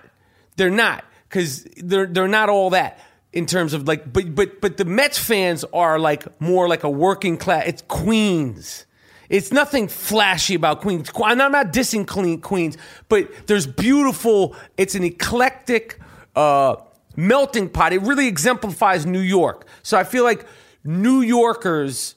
they're 0.55 0.69
not 0.69 1.03
because 1.27 1.63
they're 1.77 2.05
they're 2.05 2.27
not 2.27 2.49
all 2.49 2.69
that 2.69 2.99
in 3.31 3.47
terms 3.47 3.73
of 3.73 3.87
like. 3.87 4.13
But 4.13 4.35
but 4.35 4.61
but 4.61 4.77
the 4.77 4.85
Mets 4.85 5.17
fans 5.17 5.65
are 5.73 5.97
like 5.97 6.39
more 6.39 6.67
like 6.67 6.83
a 6.83 6.89
working 6.91 7.37
class. 7.37 7.63
It's 7.65 7.81
Queens. 7.87 8.85
It's 9.33 9.51
nothing 9.51 9.87
flashy 9.87 10.53
about 10.53 10.81
Queens. 10.81 11.09
I'm 11.15 11.39
not 11.39 11.73
dissing 11.73 12.05
Queens, 12.39 12.77
but 13.09 13.47
there's 13.47 13.65
beautiful. 13.65 14.55
It's 14.77 14.93
an 14.93 15.03
eclectic 15.03 15.99
uh, 16.35 16.75
melting 17.15 17.69
pot. 17.69 17.93
It 17.93 18.03
really 18.03 18.27
exemplifies 18.27 19.07
New 19.07 19.19
York. 19.19 19.65
So 19.81 19.97
I 19.97 20.03
feel 20.03 20.23
like 20.23 20.45
New 20.83 21.21
Yorkers 21.21 22.13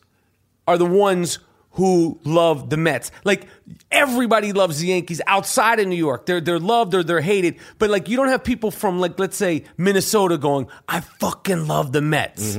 are 0.68 0.76
the 0.76 0.84
ones 0.84 1.38
who 1.70 2.20
love 2.24 2.68
the 2.68 2.76
Mets. 2.76 3.10
Like 3.24 3.48
everybody 3.90 4.52
loves 4.52 4.80
the 4.80 4.88
Yankees 4.88 5.22
outside 5.26 5.80
of 5.80 5.88
New 5.88 5.96
York. 5.96 6.26
They're 6.26 6.42
they're 6.42 6.58
loved 6.58 6.94
or 6.94 7.02
they're 7.02 7.22
hated. 7.22 7.56
But 7.78 7.88
like 7.88 8.10
you 8.10 8.18
don't 8.18 8.28
have 8.28 8.44
people 8.44 8.70
from 8.70 9.00
like 9.00 9.18
let's 9.18 9.38
say 9.38 9.64
Minnesota 9.78 10.36
going, 10.36 10.68
I 10.86 11.00
fucking 11.00 11.66
love 11.66 11.92
the 11.92 12.02
Mets. 12.02 12.56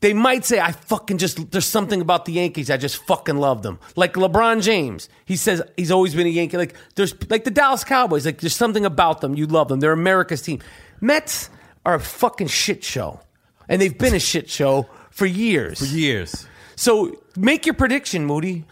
They 0.00 0.14
might 0.14 0.44
say, 0.44 0.60
I 0.60 0.72
fucking 0.72 1.18
just, 1.18 1.50
there's 1.50 1.66
something 1.66 2.00
about 2.00 2.24
the 2.24 2.32
Yankees. 2.32 2.70
I 2.70 2.76
just 2.76 2.98
fucking 3.06 3.36
love 3.36 3.62
them. 3.62 3.80
Like 3.96 4.14
LeBron 4.14 4.62
James. 4.62 5.08
He 5.24 5.36
says 5.36 5.60
he's 5.76 5.90
always 5.90 6.14
been 6.14 6.26
a 6.26 6.30
Yankee. 6.30 6.56
Like, 6.56 6.76
there's, 6.94 7.14
like 7.28 7.42
the 7.42 7.50
Dallas 7.50 7.82
Cowboys. 7.82 8.24
Like, 8.24 8.40
there's 8.40 8.54
something 8.54 8.84
about 8.84 9.20
them. 9.20 9.34
You 9.34 9.46
love 9.46 9.68
them. 9.68 9.80
They're 9.80 9.92
America's 9.92 10.40
team. 10.40 10.60
Mets 11.00 11.50
are 11.84 11.94
a 11.94 12.00
fucking 12.00 12.46
shit 12.46 12.84
show. 12.84 13.20
And 13.68 13.82
they've 13.82 13.96
been 13.96 14.14
a 14.14 14.20
shit 14.20 14.48
show 14.48 14.88
for 15.10 15.26
years. 15.26 15.80
For 15.80 15.86
years. 15.86 16.46
So 16.76 17.20
make 17.36 17.66
your 17.66 17.74
prediction, 17.74 18.24
Moody. 18.24 18.64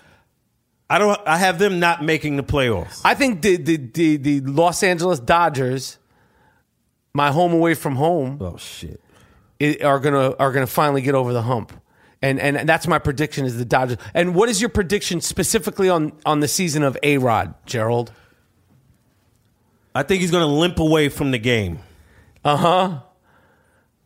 I 0.89 0.99
don't. 0.99 1.21
I 1.27 1.39
have 1.39 1.59
them 1.59 1.81
not 1.81 2.05
making 2.05 2.37
the 2.37 2.45
playoffs. 2.45 3.01
I 3.05 3.15
think 3.15 3.43
the, 3.43 3.57
the, 3.57 3.77
the, 3.77 4.17
the 4.17 4.41
Los 4.41 4.85
Angeles 4.85 5.19
Dodgers, 5.19 5.99
my 7.13 7.33
home 7.33 7.53
away 7.53 7.75
from 7.75 7.97
home, 7.97 8.39
oh 8.41 8.57
shit. 8.57 9.01
Are 9.61 9.99
gonna 10.01 10.35
are 10.39 10.53
gonna 10.53 10.67
finally 10.67 11.03
get 11.03 11.15
over 11.15 11.33
the 11.33 11.43
hump, 11.43 11.73
and 12.23 12.39
and 12.41 12.69
that's 12.69 12.87
my 12.87 12.99
prediction 12.99 13.45
is 13.47 13.57
the 13.57 13.65
Dodgers. 13.65 13.99
And 14.15 14.35
what 14.35 14.49
is 14.49 14.61
your 14.61 14.71
prediction 14.71 15.21
specifically 15.21 15.89
on 15.89 16.13
on 16.27 16.41
the 16.41 16.49
season 16.49 16.83
of 16.83 16.97
A 17.03 17.19
Rod, 17.19 17.55
Gerald? 17.67 18.13
I 19.95 20.03
think 20.03 20.21
he's 20.21 20.31
going 20.31 20.43
to 20.43 20.53
limp 20.53 20.79
away 20.79 21.09
from 21.09 21.31
the 21.31 21.39
game. 21.39 21.79
Uh 22.45 22.57
huh. 22.57 22.99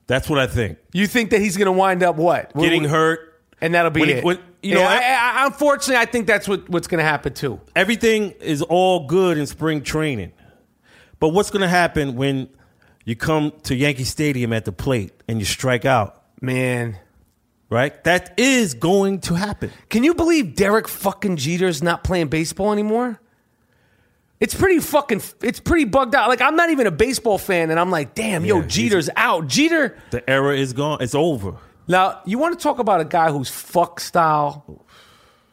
That's 0.07 0.29
what 0.31 0.39
I 0.39 0.47
think. 0.47 0.79
You 0.93 1.07
think 1.09 1.31
that 1.31 1.41
he's 1.41 1.57
gonna 1.57 1.73
wind 1.73 2.03
up 2.03 2.17
what 2.17 2.55
Getting 2.57 2.83
What- 2.83 2.91
hurt. 2.91 3.41
and 3.61 3.75
that'll 3.75 3.91
be 3.91 4.01
When 4.01 4.09
he- 4.09 4.15
it. 4.17 4.25
when- 4.25 4.39
you 4.63 4.75
know, 4.75 4.81
Yeah, 4.83 4.89
I- 4.89 5.43
I, 5.43 5.47
unfortunately, 5.47 5.97
I 5.97 6.05
think 6.05 6.27
that's 6.27 6.47
what, 6.47 6.69
what's 6.69 6.87
gonna 6.87 7.03
happen 7.03 7.33
too. 7.33 7.61
Everything 7.75 8.33
is 8.41 8.63
all 8.63 9.07
good 9.07 9.37
in 9.39 9.47
spring 9.47 9.83
training, 9.83 10.33
but 11.19 11.31
what's 11.31 11.51
going 11.51 11.63
to 11.63 11.69
happen 11.69 12.15
when 12.17 12.49
you 13.05 13.17
come 13.17 13.53
to 13.65 13.75
Yankee 13.75 14.05
Stadium 14.05 14.53
at 14.53 14.65
the 14.65 14.73
plate 14.73 15.13
and 15.29 15.39
you 15.39 15.45
strike 15.45 15.85
out? 15.85 16.23
Man, 16.41 16.99
Right. 17.69 18.03
That 18.03 18.35
is 18.37 18.75
going 18.75 19.21
to 19.21 19.35
happen. 19.35 19.71
can 19.91 20.03
you 20.03 20.15
believe 20.15 20.57
Derek 20.57 20.89
fucking 20.89 21.37
Jeter's 21.37 21.85
not 21.85 22.03
playing 22.03 22.27
baseball 22.27 22.73
anymore? 22.73 23.21
It's 24.41 24.55
pretty 24.57 24.81
fucking. 24.81 25.23
It's 25.43 25.61
pretty 25.61 25.85
bugged 25.85 26.15
out. 26.17 26.29
Like 26.29 26.41
I'm 26.41 26.57
not 26.57 26.71
even 26.71 26.89
a 26.89 26.91
baseball 26.91 27.39
fan, 27.39 27.71
and 27.71 27.79
I'm 27.79 27.91
like, 27.93 28.15
damn, 28.17 28.45
yo, 28.45 28.57
Yeah, 28.57 28.63
he's- 28.63 28.75
Jeter's 28.75 29.11
out. 29.15 29.47
Jeter. 29.47 29.97
The 30.11 30.29
era 30.29 30.57
is 30.57 30.73
gone. 30.73 30.99
It's 31.01 31.15
over. 31.15 31.55
Now, 31.87 32.21
you 32.25 32.39
want 32.39 32.59
to 32.59 32.63
talk 32.63 32.79
about 32.81 33.01
a 33.01 33.05
guy 33.05 33.31
whose 33.31 33.51
fuck 33.51 34.01
style 34.01 34.85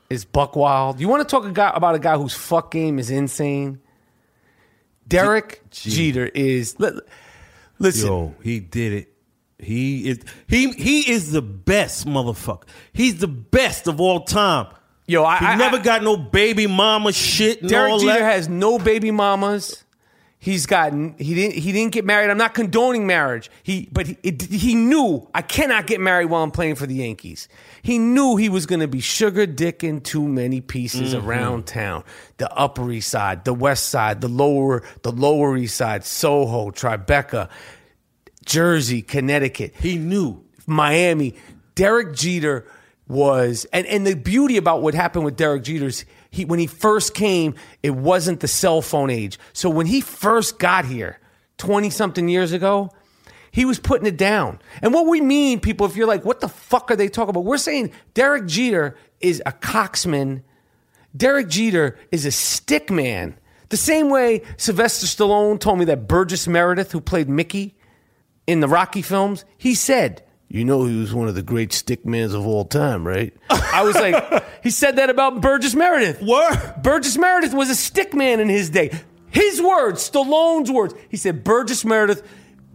is 0.09 0.23
buck 0.25 0.55
wild? 0.55 0.99
You 0.99 1.07
want 1.09 1.21
to 1.27 1.29
talk 1.29 1.45
a 1.45 1.51
guy, 1.51 1.71
about 1.75 1.93
a 1.95 1.99
guy 1.99 2.15
whose 2.17 2.33
fuck 2.33 2.71
game 2.71 2.97
is 2.97 3.09
insane? 3.11 3.79
Derek 5.07 5.61
Jeter 5.69 6.25
is. 6.25 6.79
li- 6.79 6.99
Listen, 7.79 8.07
Yo, 8.07 8.35
he 8.43 8.59
did 8.59 8.93
it. 8.93 9.13
He 9.59 10.07
is 10.09 10.19
he 10.47 10.71
he 10.73 11.11
is 11.11 11.31
the 11.31 11.41
best 11.41 12.05
motherfucker. 12.07 12.67
He's 12.93 13.17
the 13.19 13.27
best 13.27 13.87
of 13.87 13.99
all 13.99 14.21
time. 14.21 14.67
yo, 15.07 15.23
I, 15.23 15.37
He 15.39 15.45
I- 15.47 15.55
never 15.55 15.77
I- 15.77 15.81
got 15.81 16.03
no 16.03 16.15
baby 16.15 16.67
mama 16.67 17.11
shit 17.11 17.65
Derek 17.67 17.93
Jeter 17.99 18.05
that. 18.19 18.21
has 18.21 18.47
no 18.47 18.77
baby 18.77 19.09
mamas. 19.09 19.83
He's 20.39 20.67
gotten 20.67 21.15
he 21.17 21.33
didn't 21.33 21.55
he 21.55 21.71
didn't 21.71 21.93
get 21.93 22.05
married. 22.05 22.29
I'm 22.29 22.37
not 22.37 22.53
condoning 22.53 23.07
marriage. 23.07 23.49
He 23.63 23.89
but 23.91 24.05
he, 24.07 24.17
it, 24.21 24.43
he 24.43 24.75
knew 24.75 25.27
I 25.33 25.41
cannot 25.41 25.87
get 25.87 25.99
married 25.99 26.25
while 26.25 26.43
I'm 26.43 26.51
playing 26.51 26.75
for 26.75 26.85
the 26.85 26.93
Yankees. 26.93 27.49
He 27.81 27.97
knew 27.97 28.35
he 28.35 28.47
was 28.47 28.67
going 28.67 28.81
to 28.81 28.87
be 28.87 28.99
sugar 28.99 29.47
dicking 29.47 30.03
too 30.03 30.27
many 30.27 30.61
pieces 30.61 31.15
Mm-hmm. 31.15 31.27
around 31.27 31.65
town. 31.65 32.03
The 32.37 32.51
Upper 32.53 32.89
East 32.91 33.09
Side, 33.09 33.45
the 33.45 33.53
West 33.53 33.89
Side, 33.89 34.21
the 34.21 34.27
lower 34.29 34.83
the 35.01 35.11
Lower 35.11 35.57
East 35.57 35.75
Side, 35.75 36.05
Soho, 36.05 36.69
Tribeca, 36.69 37.49
Jersey, 38.45 39.01
Connecticut. 39.01 39.73
he 39.79 39.97
knew. 39.97 40.43
Miami. 40.67 41.33
Derek 41.75 42.15
Jeter 42.15 42.65
was, 43.07 43.65
and, 43.71 43.85
and 43.87 44.05
the 44.05 44.15
beauty 44.15 44.57
about 44.57 44.81
what 44.81 44.93
happened 44.93 45.25
with 45.25 45.35
Derek 45.37 45.63
Jeter's, 45.63 46.05
he 46.29 46.45
when 46.45 46.59
he 46.59 46.67
first 46.67 47.13
came, 47.13 47.55
it 47.83 47.91
wasn't 47.91 48.39
the 48.39 48.47
cell 48.47 48.81
phone 48.81 49.09
age. 49.09 49.39
So 49.53 49.69
when 49.69 49.85
he 49.85 50.01
first 50.01 50.59
got 50.59 50.85
here, 50.85 51.19
twenty 51.57 51.89
something 51.89 52.27
years 52.29 52.51
ago, 52.51 52.91
he 53.51 53.65
was 53.65 53.79
putting 53.79 54.07
it 54.07 54.17
down. 54.17 54.59
And 54.81 54.93
what 54.93 55.07
we 55.07 55.21
mean, 55.21 55.59
people, 55.59 55.85
if 55.87 55.95
you're 55.95 56.07
like, 56.07 56.25
what 56.25 56.41
the 56.41 56.49
fuck 56.49 56.91
are 56.91 56.95
they 56.95 57.07
talking 57.07 57.29
about? 57.29 57.45
We're 57.45 57.57
saying 57.57 57.91
Derek 58.13 58.45
Jeter 58.45 58.95
is 59.19 59.41
a 59.45 59.51
coxman. 59.51 60.43
Derek 61.15 61.47
Jeter 61.47 61.97
is 62.11 62.25
a 62.25 62.31
stick 62.31 62.91
man. 62.91 63.35
The 63.69 63.77
same 63.77 64.09
way 64.09 64.43
Sylvester 64.57 65.07
Stallone 65.07 65.59
told 65.59 65.79
me 65.79 65.85
that 65.85 66.07
Burgess 66.07 66.47
Meredith, 66.47 66.91
who 66.91 67.01
played 67.01 67.27
Mickey, 67.27 67.75
in 68.45 68.59
the 68.61 68.67
Rocky 68.67 69.01
films, 69.01 69.43
he 69.57 69.75
said, 69.75 70.23
"You 70.49 70.65
know, 70.65 70.85
he 70.85 70.97
was 70.99 71.13
one 71.13 71.27
of 71.27 71.35
the 71.35 71.41
great 71.43 71.71
stickmans 71.71 72.33
of 72.33 72.45
all 72.45 72.65
time, 72.65 73.05
right?" 73.07 73.33
I 73.49 73.83
was 73.83 73.95
like, 73.95 74.43
he 74.63 74.69
said 74.69 74.95
that 74.97 75.09
about 75.09 75.41
Burgess 75.41 75.75
Meredith. 75.75 76.21
What? 76.21 76.81
Burgess 76.83 77.17
Meredith 77.17 77.53
was 77.53 77.69
a 77.69 77.73
stickman 77.73 78.39
in 78.39 78.49
his 78.49 78.69
day. 78.69 78.91
His 79.29 79.61
words, 79.61 80.09
Stallone's 80.09 80.71
words. 80.71 80.93
He 81.09 81.17
said, 81.17 81.43
Burgess 81.43 81.83
Meredith, 81.85 82.23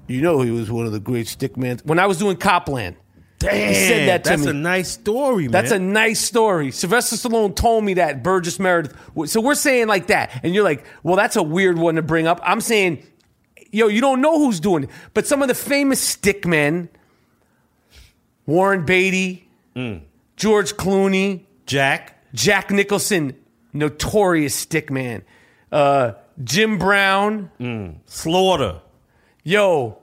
you 0.06 0.20
know 0.20 0.40
he 0.42 0.50
was 0.50 0.70
one 0.70 0.86
of 0.86 0.92
the 0.92 1.00
great 1.00 1.26
stickmen. 1.26 1.84
When 1.84 1.98
I 1.98 2.06
was 2.06 2.18
doing 2.18 2.36
Copland, 2.36 2.96
Damn, 3.38 3.68
he 3.68 3.74
said 3.74 4.08
that 4.08 4.24
to 4.24 4.30
me. 4.30 4.36
that's 4.36 4.44
me. 4.44 4.50
a 4.50 4.54
nice 4.62 4.90
story, 4.90 5.42
man. 5.44 5.50
That's 5.50 5.72
a 5.72 5.78
nice 5.78 6.20
story. 6.20 6.70
Sylvester 6.70 7.16
Stallone 7.16 7.56
told 7.56 7.84
me 7.84 7.94
that 7.94 8.22
Burgess 8.22 8.60
Meredith. 8.60 8.94
So 9.26 9.40
we're 9.40 9.54
saying 9.54 9.88
like 9.88 10.08
that, 10.08 10.40
and 10.44 10.54
you're 10.54 10.62
like, 10.64 10.84
well, 11.02 11.16
that's 11.16 11.36
a 11.36 11.42
weird 11.42 11.78
one 11.78 11.96
to 11.96 12.02
bring 12.02 12.26
up. 12.26 12.40
I'm 12.44 12.60
saying, 12.60 13.04
yo, 13.72 13.88
you 13.88 14.00
don't 14.00 14.20
know 14.20 14.38
who's 14.38 14.60
doing 14.60 14.84
it, 14.84 14.90
but 15.14 15.26
some 15.26 15.42
of 15.42 15.48
the 15.48 15.54
famous 15.54 16.16
stickmen, 16.16 16.88
Warren 18.46 18.84
Beatty, 18.84 19.48
George 20.36 20.74
Clooney, 20.74 21.42
Jack. 21.66 22.18
Jack 22.34 22.70
Nicholson, 22.70 23.36
notorious 23.74 24.64
stickman, 24.64 25.22
uh, 25.70 26.12
Jim 26.42 26.78
Brown, 26.78 27.50
Slaughter. 28.06 28.80
yo. 29.42 29.98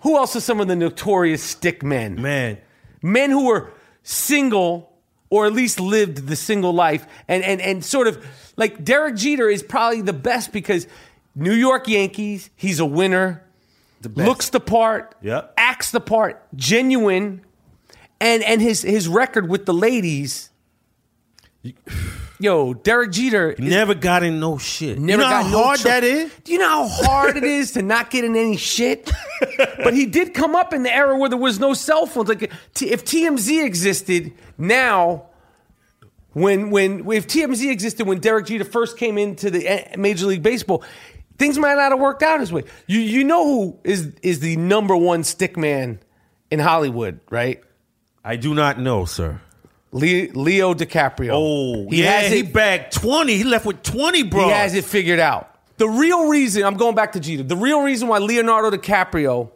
Who 0.00 0.16
else 0.16 0.36
are 0.36 0.40
some 0.40 0.60
of 0.60 0.68
the 0.68 0.76
notorious 0.76 1.54
stickmen? 1.54 2.18
Man. 2.18 2.58
men 3.02 3.30
who 3.30 3.46
were 3.46 3.72
single 4.04 4.92
or 5.30 5.46
at 5.46 5.52
least 5.52 5.80
lived 5.80 6.28
the 6.28 6.36
single 6.36 6.72
life 6.72 7.04
and 7.26 7.42
and 7.42 7.60
and 7.60 7.84
sort 7.84 8.06
of 8.06 8.24
like 8.56 8.84
Derek 8.84 9.16
Jeter 9.16 9.48
is 9.50 9.62
probably 9.64 10.00
the 10.02 10.12
best 10.12 10.52
because 10.52 10.86
New 11.34 11.52
York 11.54 11.88
Yankees, 11.88 12.50
he's 12.56 12.78
a 12.78 12.86
winner, 12.86 13.42
best. 14.00 14.16
looks 14.28 14.48
the 14.50 14.60
part, 14.60 15.14
Yep. 15.22 15.54
acts 15.56 15.90
the 15.90 16.00
part, 16.00 16.40
genuine, 16.54 17.42
and 18.20 18.42
and 18.42 18.60
his 18.60 18.82
his 18.82 19.08
record 19.08 19.48
with 19.48 19.66
the 19.66 19.74
ladies. 19.74 20.50
Yo, 22.38 22.74
Derek 22.74 23.12
Jeter 23.12 23.52
is- 23.52 23.58
Never 23.58 23.94
got 23.94 24.22
in 24.22 24.38
no 24.40 24.58
shit. 24.58 24.98
Never 24.98 25.22
you 25.22 25.28
know 25.28 25.30
got 25.34 25.44
how 25.46 25.50
no 25.50 25.62
hard 25.64 25.78
that 25.80 26.04
is? 26.04 26.30
Do 26.44 26.52
you 26.52 26.58
know 26.58 26.86
how 26.86 26.88
hard 26.88 27.36
it 27.38 27.44
is 27.44 27.72
to 27.72 27.82
not 27.82 28.10
get 28.10 28.24
in 28.24 28.36
any 28.36 28.56
shit? 28.58 29.10
but 29.82 29.94
he 29.94 30.04
did 30.06 30.34
come 30.34 30.54
up 30.54 30.74
in 30.74 30.82
the 30.82 30.94
era 30.94 31.16
where 31.18 31.30
there 31.30 31.38
was 31.38 31.58
no 31.58 31.72
cell 31.72 32.04
phones. 32.06 32.28
Like 32.28 32.52
t- 32.74 32.90
if 32.90 33.04
TMZ 33.04 33.64
existed 33.64 34.32
now, 34.58 35.26
when 36.34 36.70
when 36.70 37.10
if 37.10 37.26
TMZ 37.26 37.70
existed 37.70 38.06
when 38.06 38.20
Derek 38.20 38.46
Jeter 38.46 38.64
first 38.64 38.98
came 38.98 39.16
into 39.16 39.50
the 39.50 39.66
eh, 39.66 39.96
Major 39.96 40.26
League 40.26 40.42
Baseball, 40.42 40.84
things 41.38 41.56
might 41.58 41.74
not 41.76 41.90
have 41.90 41.98
worked 42.00 42.22
out 42.22 42.40
his 42.40 42.52
way. 42.52 42.64
You 42.86 43.00
you 43.00 43.24
know 43.24 43.44
who 43.46 43.78
is 43.82 44.12
is 44.22 44.40
the 44.40 44.56
number 44.56 44.94
one 44.94 45.24
stick 45.24 45.56
man 45.56 46.00
in 46.50 46.58
Hollywood, 46.60 47.18
right? 47.30 47.62
I 48.26 48.36
do 48.36 48.54
not 48.54 48.78
know, 48.80 49.04
sir. 49.04 49.40
Le- 49.92 50.32
Leo 50.34 50.74
DiCaprio. 50.74 51.30
Oh, 51.32 51.88
he 51.88 52.02
yeah, 52.02 52.20
has 52.22 52.32
he 52.32 52.40
it- 52.40 52.52
bagged 52.52 52.92
20. 52.92 53.36
He 53.36 53.44
left 53.44 53.64
with 53.64 53.82
20, 53.82 54.24
bro. 54.24 54.44
He 54.44 54.50
has 54.50 54.74
it 54.74 54.84
figured 54.84 55.20
out. 55.20 55.52
The 55.78 55.88
real 55.88 56.28
reason, 56.28 56.64
I'm 56.64 56.76
going 56.76 56.94
back 56.94 57.12
to 57.12 57.20
Jeter, 57.20 57.42
the 57.44 57.56
real 57.56 57.82
reason 57.82 58.08
why 58.08 58.18
Leonardo 58.18 58.76
DiCaprio 58.76 59.50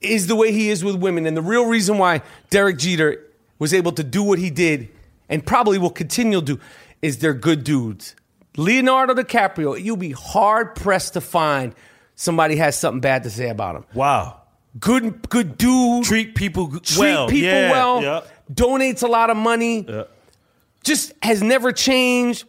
is 0.00 0.26
the 0.26 0.36
way 0.36 0.52
he 0.52 0.68
is 0.68 0.84
with 0.84 0.96
women, 0.96 1.26
and 1.26 1.36
the 1.36 1.42
real 1.42 1.66
reason 1.66 1.96
why 1.96 2.22
Derek 2.50 2.76
Jeter 2.76 3.24
was 3.58 3.72
able 3.72 3.92
to 3.92 4.04
do 4.04 4.22
what 4.22 4.38
he 4.38 4.50
did 4.50 4.88
and 5.28 5.44
probably 5.46 5.78
will 5.78 5.90
continue 5.90 6.40
to 6.40 6.44
do 6.56 6.60
is 7.00 7.18
they're 7.18 7.34
good 7.34 7.64
dudes. 7.64 8.14
Leonardo 8.56 9.14
DiCaprio, 9.14 9.82
you'll 9.82 9.96
be 9.96 10.10
hard 10.12 10.74
pressed 10.74 11.14
to 11.14 11.20
find 11.20 11.74
somebody 12.16 12.56
has 12.56 12.76
something 12.76 13.00
bad 13.00 13.22
to 13.22 13.30
say 13.30 13.48
about 13.48 13.76
him. 13.76 13.84
Wow. 13.94 14.41
Good, 14.78 15.28
good 15.28 15.58
dude. 15.58 16.04
Treat 16.04 16.34
people 16.34 16.68
g- 16.68 16.80
treat 16.80 16.98
well. 16.98 17.28
people 17.28 17.48
Yeah, 17.48 17.70
well. 17.70 18.02
yeah. 18.02 18.20
Donates 18.52 19.02
a 19.02 19.06
lot 19.06 19.28
of 19.30 19.36
money 19.36 19.84
Yeah. 19.88 20.04
just 20.82 21.12
has 21.22 21.42
never 21.42 21.72
changed. 21.72 22.44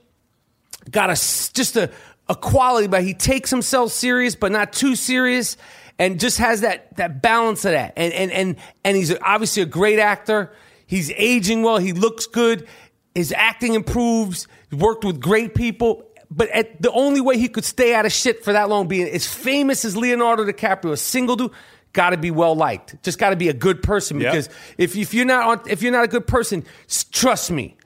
Got 0.90 1.10
a 1.10 1.14
s- 1.14 1.50
just 1.50 1.76
a, 1.76 1.90
a 2.30 2.36
quality, 2.36 2.88
but 2.88 3.04
he 3.04 3.14
takes 3.14 3.50
himself 3.50 3.92
serious, 3.92 4.36
but 4.36 4.52
not 4.52 4.72
too 4.74 4.96
serious, 4.96 5.58
and 6.00 6.20
just 6.20 6.38
has 6.40 6.62
that 6.62 6.96
that 6.98 7.22
balance 7.22 7.66
of 7.66 7.72
that. 7.72 7.94
And 7.98 8.14
and 8.14 8.32
and 8.32 8.56
and 8.86 8.96
he's 8.98 9.14
obviously 9.22 9.62
a 9.64 9.66
great 9.68 10.00
actor. 10.00 10.52
He's 10.88 11.12
aging 11.12 11.64
well. 11.64 11.78
He 11.78 11.92
looks 11.94 12.26
good. 12.28 12.68
His 13.16 13.32
acting 13.36 13.74
improves. 13.76 14.48
He 14.70 14.76
worked 14.78 15.04
with 15.06 15.20
great 15.20 15.56
people. 15.56 16.06
But 16.32 16.50
at, 16.50 16.82
the 16.82 16.92
only 16.92 17.22
way 17.22 17.38
he 17.38 17.48
could 17.48 17.64
stay 17.66 17.94
out 17.94 18.06
of 18.08 18.12
shit 18.12 18.44
for 18.44 18.54
that 18.54 18.68
long, 18.68 18.88
being 18.88 19.08
as 19.08 19.28
famous 19.28 19.86
as 19.86 19.96
Leonardo 19.96 20.44
DiCaprio, 20.46 20.92
a 20.94 20.98
single 20.98 21.36
dude, 21.36 21.52
got 21.94 22.10
to 22.10 22.18
be 22.18 22.32
well 22.32 22.56
liked. 22.56 23.02
Just 23.04 23.18
got 23.20 23.30
to 23.30 23.36
be 23.36 23.50
a 23.50 23.54
good 23.54 23.82
person 23.82 24.20
Yep. 24.20 24.32
because 24.32 24.50
if 24.78 24.96
if 24.98 25.14
you're 25.14 25.26
not 25.26 25.48
on, 25.48 25.70
if 25.70 25.82
you're 25.82 25.92
not 25.92 26.04
a 26.04 26.08
good 26.08 26.28
person, 26.28 26.66
trust 27.12 27.52
me, 27.52 27.78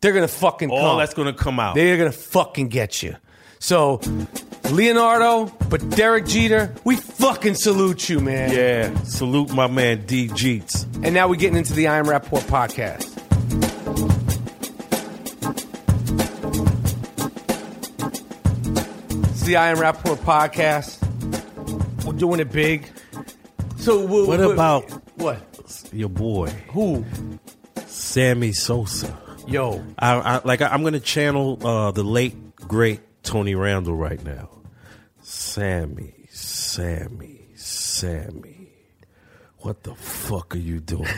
they're 0.00 0.12
gonna 0.12 0.28
fucking 0.28 0.70
All 0.70 0.78
come. 0.90 0.98
that's 0.98 1.14
to 1.14 1.32
come 1.32 1.58
out. 1.58 1.74
They're 1.74 1.96
gonna 1.96 2.12
fucking 2.12 2.68
get 2.68 3.02
you. 3.02 3.16
So, 3.60 4.00
Leonardo, 4.70 5.46
but 5.68 5.88
Derek 5.90 6.26
Jeter, 6.26 6.72
we 6.84 6.94
fucking 6.94 7.54
salute 7.54 8.08
you, 8.08 8.20
man. 8.20 8.52
yeah. 8.52 9.02
Salute 9.02 9.52
my 9.52 9.66
man, 9.66 10.06
D. 10.06 10.28
Jeets. 10.28 10.84
And 11.04 11.12
now 11.12 11.26
we're 11.26 11.34
getting 11.36 11.58
into 11.58 11.72
the 11.72 11.88
I 11.88 11.98
Am 11.98 12.06
Rapaport 12.06 12.42
podcast. 12.42 13.14
It's 19.30 19.42
the 19.42 19.56
I 19.56 19.70
Am 19.70 19.76
Rapaport 19.78 20.18
podcast. 20.18 22.04
We're 22.04 22.12
doing 22.14 22.40
it 22.40 22.50
big. 22.50 22.88
So, 23.88 24.04
we- 24.04 24.26
What 24.26 24.40
we- 24.40 24.52
about- 24.52 24.90
what? 25.16 25.38
Your 25.94 26.10
boy, 26.10 26.50
Who? 26.72 27.06
Sammy 27.86 28.52
Sosa. 28.52 29.18
Yo, 29.46 29.82
I, 29.98 30.12
I 30.16 30.40
like. 30.44 30.60
I, 30.60 30.66
I'm 30.68 30.82
going 30.82 30.92
to 30.92 31.00
channel 31.00 31.58
uh, 31.66 31.90
the 31.92 32.02
late 32.02 32.34
great 32.56 33.00
Tony 33.22 33.54
Randall 33.54 33.94
right 33.96 34.22
now. 34.22 34.50
Sammy, 35.22 36.12
Sammy, 36.28 37.46
Sammy. 37.54 38.68
What 39.60 39.84
the 39.84 39.94
fuck 39.94 40.54
are 40.54 40.58
you 40.58 40.80
doing? 40.80 41.08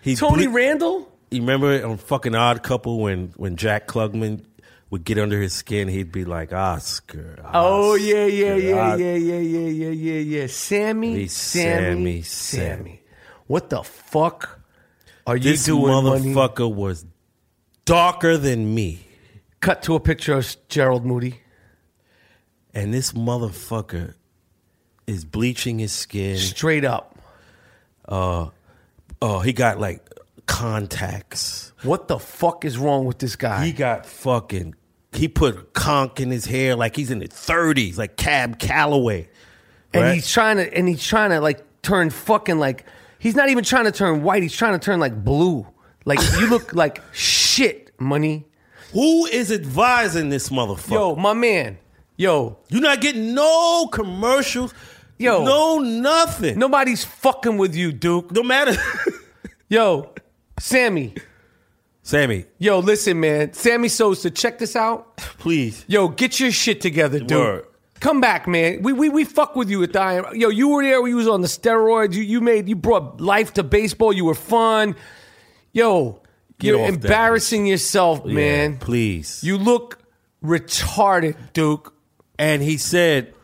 He 0.00 0.16
Tony 0.16 0.46
ble- 0.46 0.54
Randall. 0.54 1.12
You 1.30 1.40
remember 1.42 1.84
on 1.86 1.98
fucking 1.98 2.34
Odd 2.34 2.62
Couple 2.62 2.98
when 3.00 3.34
when 3.36 3.56
Jack 3.56 3.86
Klugman 3.88 4.42
would 4.90 5.04
get 5.04 5.18
under 5.18 5.40
his 5.40 5.52
skin, 5.54 5.88
he'd 5.88 6.10
be 6.12 6.24
like 6.24 6.52
Oscar. 6.52 7.38
Oh 7.54 7.94
yeah, 7.94 8.26
yeah, 8.26 8.56
yeah, 8.56 8.92
Os- 8.92 9.00
yeah, 9.00 9.14
yeah, 9.14 9.38
yeah, 9.38 9.68
yeah, 9.68 9.88
yeah, 9.90 10.18
yeah. 10.40 10.46
Sammy, 10.48 11.26
Sammy, 11.28 12.22
Sammy, 12.22 12.22
Sammy. 12.22 13.02
What 13.46 13.70
the 13.70 13.82
fuck 13.82 14.60
are 15.26 15.36
you 15.36 15.44
This 15.52 15.64
doing, 15.64 16.04
money? 16.04 16.32
motherfucker 16.34 16.72
was 16.72 17.04
darker 17.84 18.36
than 18.36 18.74
me, 18.74 19.06
Cut 19.60 19.82
to 19.84 19.94
a 19.94 20.00
picture 20.00 20.34
of 20.34 20.56
Gerald 20.68 21.04
Moody. 21.04 21.40
and 22.74 22.94
this 22.94 23.12
motherfucker 23.12 24.14
is 25.06 25.24
bleaching 25.24 25.78
his 25.80 25.92
skin. 25.92 26.36
Straight 26.38 26.84
up. 26.84 27.18
Uh, 28.08 28.48
oh, 29.20 29.40
he 29.40 29.52
got 29.52 29.78
like 29.80 30.08
contacts. 30.46 31.72
What 31.82 32.08
the 32.08 32.18
fuck 32.18 32.64
is 32.64 32.78
wrong 32.78 33.04
with 33.04 33.18
this 33.18 33.36
guy? 33.36 33.64
He 33.66 33.72
got 33.72 34.06
fucking. 34.06 34.74
He 35.12 35.26
put 35.28 35.72
conk 35.72 36.20
in 36.20 36.30
his 36.30 36.44
hair 36.46 36.76
like 36.76 36.94
he's 36.96 37.10
in 37.10 37.20
his 37.20 37.30
thirties, 37.30 37.98
like 37.98 38.16
Cab 38.16 38.58
Calloway. 38.58 39.28
and 39.92 40.02
right? 40.04 40.14
he's 40.14 40.30
trying 40.30 40.56
to 40.58 40.72
and 40.76 40.88
he's 40.88 41.04
trying 41.04 41.30
to 41.30 41.40
like 41.40 41.64
turn 41.82 42.10
fucking 42.10 42.58
like 42.58 42.84
he's 43.18 43.34
not 43.34 43.48
even 43.48 43.64
trying 43.64 43.84
to 43.86 43.92
turn 43.92 44.22
white, 44.22 44.42
he's 44.42 44.54
trying 44.54 44.72
to 44.72 44.78
turn 44.78 45.00
like 45.00 45.24
blue. 45.24 45.66
Like 46.04 46.20
you 46.38 46.48
look 46.48 46.72
like 46.84 47.02
shit, 47.12 47.90
money. 47.98 48.46
Who 48.92 49.26
is 49.26 49.50
advising 49.52 50.30
this 50.30 50.48
motherfucker? 50.48 50.90
Yo, 50.92 51.16
my 51.16 51.32
man. 51.32 51.78
Yo, 52.16 52.58
You're 52.68 52.82
not 52.82 53.00
getting 53.00 53.34
no 53.34 53.88
commercials. 53.90 54.74
Yo. 55.18 55.44
no 55.44 55.78
nothing. 55.78 56.58
Nobody's 56.58 57.04
fucking 57.04 57.56
with 57.56 57.74
you, 57.74 57.92
Duke. 57.92 58.30
no 58.32 58.42
matter. 58.42 58.74
Yo, 59.68 60.12
Sammy. 60.60 61.14
Sammy, 62.10 62.44
Yo, 62.58 62.80
listen, 62.80 63.20
man. 63.20 63.52
Sammy 63.52 63.88
Sosa, 63.88 64.30
check 64.30 64.58
this 64.58 64.74
out. 64.74 65.16
please. 65.38 65.84
Yo, 65.86 66.08
get 66.08 66.40
your 66.40 66.50
shit 66.50 66.80
together, 66.80 67.20
dude. 67.20 67.30
Word. 67.30 67.66
Come 68.00 68.20
back, 68.20 68.48
man. 68.48 68.82
We, 68.82 68.92
we 68.92 69.08
we 69.08 69.24
fuck 69.24 69.54
with 69.54 69.70
you 69.70 69.82
at 69.84 69.92
the. 69.92 70.32
Yo, 70.34 70.48
you 70.48 70.68
were 70.68 70.82
there. 70.82 71.00
when 71.00 71.10
you 71.10 71.16
was 71.16 71.28
on 71.28 71.40
the 71.42 71.46
steroids. 71.48 72.14
You 72.14 72.22
you 72.22 72.40
made 72.40 72.68
you 72.68 72.74
brought 72.74 73.20
life 73.20 73.52
to 73.54 73.62
baseball. 73.62 74.12
You 74.12 74.24
were 74.24 74.34
fun. 74.34 74.96
Yo, 75.72 76.20
Get 76.58 76.68
you're 76.68 76.80
off 76.80 76.86
that 76.88 76.94
embarrassing 77.04 77.66
yourself, 77.66 78.24
man. 78.24 78.72
Yeah, 78.72 78.78
please. 78.80 79.44
You 79.44 79.56
look 79.58 79.98
retarded, 80.42 81.36
Duke. 81.52 81.94
and 82.38 82.60
he 82.62 82.76
said, 82.76 83.34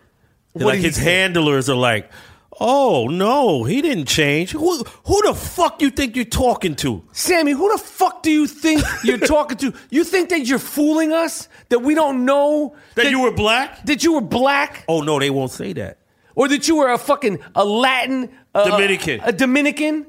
What 0.55 0.65
like 0.65 0.81
his 0.81 0.97
say? 0.97 1.03
handlers 1.05 1.71
are 1.71 1.77
like, 1.77 2.11
"Oh 2.61 3.09
no, 3.09 3.65
he 3.65 3.83
didn't 3.83 4.07
change. 4.07 4.53
Who 4.53 4.83
who 5.05 5.23
the 5.23 5.35
fuck 5.35 5.83
you 5.83 5.91
think 5.91 6.17
you're 6.17 6.25
talking 6.25 6.75
to?" 6.77 7.03
Sammy, 7.13 7.53
who 7.53 7.71
the 7.73 7.79
fuck 7.79 8.23
do 8.23 8.31
you 8.31 8.47
think 8.47 8.83
you're 9.05 9.19
talking 9.37 9.59
to? 9.59 9.73
You 9.91 10.05
think 10.05 10.31
that 10.31 10.47
you're 10.47 10.59
fooling 10.59 11.13
us? 11.13 11.49
That 11.69 11.81
we 11.83 11.95
don't 11.95 12.25
know 12.25 12.77
That 12.95 13.11
you 13.11 13.21
were 13.21 13.33
black? 13.33 13.85
that 13.87 14.03
you 14.05 14.15
were 14.15 14.21
black? 14.21 14.85
Oh 14.89 15.03
no, 15.03 15.19
they 15.19 15.31
won't 15.31 15.51
say 15.53 15.73
that. 15.75 15.99
or 16.35 16.49
that 16.49 16.69
you 16.69 16.77
were 16.77 16.91
a 16.93 16.99
fucking 16.99 17.39
a 17.55 17.65
Latin 17.65 18.31
uh, 18.55 18.71
Dominican. 18.71 19.21
a, 19.25 19.33
Dominican, 19.33 20.07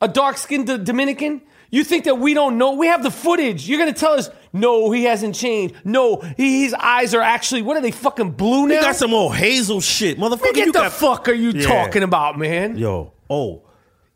a 0.00 0.08
dark 0.08 0.36
skinned 0.38 0.66
Dominican. 0.84 1.42
You 1.70 1.84
think 1.84 2.04
that 2.04 2.18
we 2.18 2.34
don't 2.34 2.58
know? 2.58 2.72
We 2.72 2.88
have 2.88 3.02
the 3.02 3.10
footage. 3.12 3.68
You're 3.68 3.78
gonna 3.78 3.92
tell 3.92 4.12
us 4.14 4.28
No, 4.52 4.90
he 4.90 5.04
hasn't 5.04 5.34
changed. 5.34 5.74
No, 5.84 6.16
he, 6.36 6.62
his 6.64 6.74
eyes 6.74 7.14
are 7.14 7.20
actually 7.20 7.62
what 7.62 7.76
are 7.76 7.80
they 7.80 7.90
fucking 7.92 8.32
blue 8.32 8.66
now? 8.66 8.74
You 8.74 8.80
got 8.80 8.96
some 8.96 9.14
old 9.14 9.36
hazel 9.36 9.80
shit, 9.80 10.18
motherfucker. 10.18 10.40
What 10.40 10.54
the 10.54 10.70
got 10.72 10.92
fuck 10.92 11.28
are 11.28 11.32
you 11.32 11.50
Yeah. 11.50 11.66
talking 11.66 12.02
about, 12.02 12.38
man? 12.38 12.76
Yo, 12.76 13.12
oh, 13.28 13.62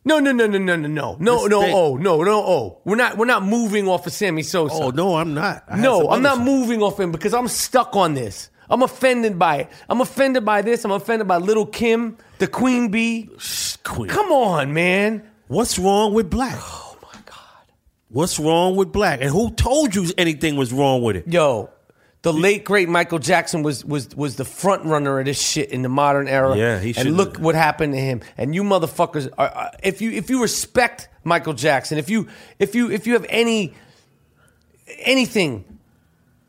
No, 0.04 0.18
no, 0.18 0.32
no, 0.32 0.46
no, 0.46 0.58
no, 0.58 0.76
no, 0.76 0.88
no, 0.88 1.16
no, 1.18 1.46
no. 1.46 1.62
Oh, 1.72 1.96
no, 1.96 2.22
no. 2.22 2.44
Oh, 2.44 2.80
we're 2.84 2.96
not. 2.96 3.16
We're 3.16 3.24
not 3.26 3.42
moving 3.44 3.88
off 3.88 4.06
of 4.06 4.12
Sammy 4.12 4.42
Sosa. 4.42 4.74
oh 4.74 4.90
no, 4.90 5.16
I'm 5.16 5.32
not. 5.34 5.64
I 5.68 5.78
no, 5.78 6.10
I'm 6.10 6.22
not 6.22 6.40
moving 6.40 6.82
off 6.82 6.98
him 7.00 7.10
because 7.12 7.32
I'm 7.32 7.48
stuck 7.48 7.96
on 7.96 8.14
this. 8.14 8.50
I'm 8.68 8.82
offended 8.82 9.38
by 9.38 9.56
it. 9.58 9.68
I'm 9.88 10.00
offended 10.00 10.44
by 10.44 10.62
this. 10.62 10.84
I'm 10.84 10.90
offended 10.90 11.28
by 11.28 11.36
Lil' 11.36 11.66
Kim, 11.66 12.16
the 12.38 12.46
Queen 12.48 12.90
Bee. 12.90 13.30
Queen. 13.84 14.08
Come 14.10 14.32
on, 14.32 14.72
man. 14.74 15.22
What's 15.48 15.78
wrong 15.78 16.12
with 16.14 16.28
black? 16.30 16.58
What's 18.14 18.38
wrong 18.38 18.76
with 18.76 18.92
black? 18.92 19.20
And 19.20 19.28
who 19.30 19.50
told 19.50 19.92
you 19.92 20.06
anything 20.16 20.54
was 20.54 20.72
wrong 20.72 21.02
with 21.02 21.16
it? 21.16 21.26
Yo, 21.26 21.68
the 22.22 22.32
late 22.32 22.64
great 22.64 22.88
Michael 22.88 23.18
Jackson 23.18 23.64
was 23.64 23.84
was 23.84 24.14
was 24.14 24.36
the 24.36 24.44
front 24.44 24.84
runner 24.84 25.18
of 25.18 25.24
this 25.24 25.40
shit 25.42 25.70
in 25.70 25.82
the 25.82 25.88
modern 25.88 26.28
era. 26.28 26.56
Yeah, 26.56 26.78
he 26.78 26.92
should've- 26.92 27.10
look 27.10 27.38
what 27.38 27.56
happened 27.56 27.92
to 27.94 27.98
him. 27.98 28.20
And 28.38 28.54
you 28.54 28.62
motherfuckers 28.62 29.28
are 29.36 29.72
if 29.82 30.00
you 30.00 30.12
if 30.12 30.30
you 30.30 30.40
respect 30.42 31.08
Michael 31.24 31.54
Jackson, 31.54 31.98
if 31.98 32.08
you 32.08 32.28
if 32.60 32.76
you 32.76 32.88
if 32.92 33.08
you 33.08 33.14
have 33.14 33.26
any 33.28 33.74
anything, 35.00 35.64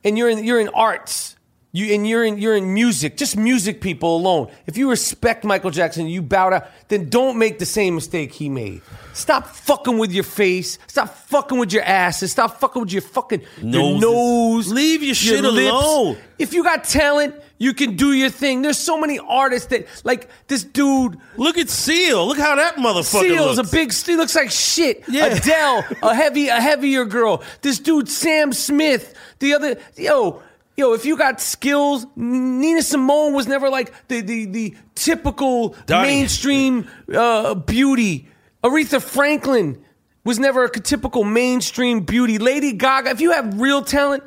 and 0.03 0.17
you're 0.19 0.29
in 0.29 0.43
you're 0.45 0.59
in 0.59 0.69
arts. 0.69 1.34
You, 1.75 1.93
and 1.93 2.07
you're 2.07 2.23
in 2.23 2.37
you're 2.37 2.55
in 2.55 2.73
music, 2.73 3.17
just 3.17 3.35
music 3.35 3.81
people 3.81 4.15
alone. 4.15 4.49
If 4.65 4.77
you 4.77 4.89
respect 4.89 5.43
Michael 5.43 5.71
Jackson, 5.71 6.07
you 6.07 6.21
bow 6.21 6.51
down, 6.51 6.63
then 6.87 7.09
don't 7.09 7.37
make 7.37 7.59
the 7.59 7.65
same 7.65 7.95
mistake 7.95 8.31
he 8.31 8.47
made. 8.47 8.81
Stop 9.11 9.45
fucking 9.47 9.97
with 9.97 10.13
your 10.13 10.23
face. 10.23 10.79
Stop 10.87 11.09
fucking 11.09 11.57
with 11.57 11.73
your 11.73 11.83
asses. 11.83 12.31
Stop 12.31 12.61
fucking 12.61 12.81
with 12.81 12.93
your 12.93 13.01
fucking 13.01 13.41
your 13.57 13.99
nose. 13.99 14.71
Leave 14.71 15.03
your 15.03 15.15
shit 15.15 15.43
alone. 15.43 16.15
If 16.39 16.53
you 16.53 16.63
got 16.63 16.85
talent, 16.85 17.35
you 17.57 17.73
can 17.73 17.97
do 17.97 18.13
your 18.13 18.29
thing. 18.29 18.61
There's 18.61 18.77
so 18.77 18.97
many 18.97 19.19
artists 19.19 19.67
that 19.67 19.87
like 20.05 20.29
this 20.47 20.63
dude. 20.63 21.17
Look 21.35 21.57
at 21.57 21.67
Seal. 21.67 22.25
Look 22.25 22.37
how 22.37 22.55
that 22.55 22.75
motherfucker 22.77 23.21
Seal's 23.21 23.57
looks. 23.57 23.69
a 23.69 23.75
big. 23.75 23.93
He 23.93 24.15
looks 24.15 24.33
like 24.33 24.49
shit. 24.49 25.03
Yeah. 25.09 25.25
Adele, 25.25 25.83
a 26.03 26.15
heavy, 26.15 26.47
a 26.47 26.61
heavier 26.61 27.03
girl. 27.03 27.43
This 27.61 27.79
dude, 27.79 28.07
Sam 28.07 28.53
Smith. 28.53 29.13
The 29.39 29.53
other, 29.53 29.77
yo, 29.97 30.41
yo. 30.77 30.93
If 30.93 31.05
you 31.05 31.17
got 31.17 31.41
skills, 31.41 32.05
Nina 32.15 32.81
Simone 32.81 33.33
was 33.33 33.47
never 33.47 33.69
like 33.69 33.93
the 34.07 34.21
the 34.21 34.45
the 34.45 34.75
typical 34.95 35.75
Donnie. 35.85 36.07
mainstream 36.07 36.87
uh, 37.13 37.55
beauty. 37.55 38.27
Aretha 38.63 39.01
Franklin 39.01 39.83
was 40.23 40.39
never 40.39 40.65
a 40.65 40.69
typical 40.69 41.23
mainstream 41.23 42.01
beauty. 42.01 42.37
Lady 42.39 42.73
Gaga. 42.73 43.11
If 43.11 43.21
you 43.21 43.31
have 43.31 43.59
real 43.59 43.83
talent, 43.83 44.23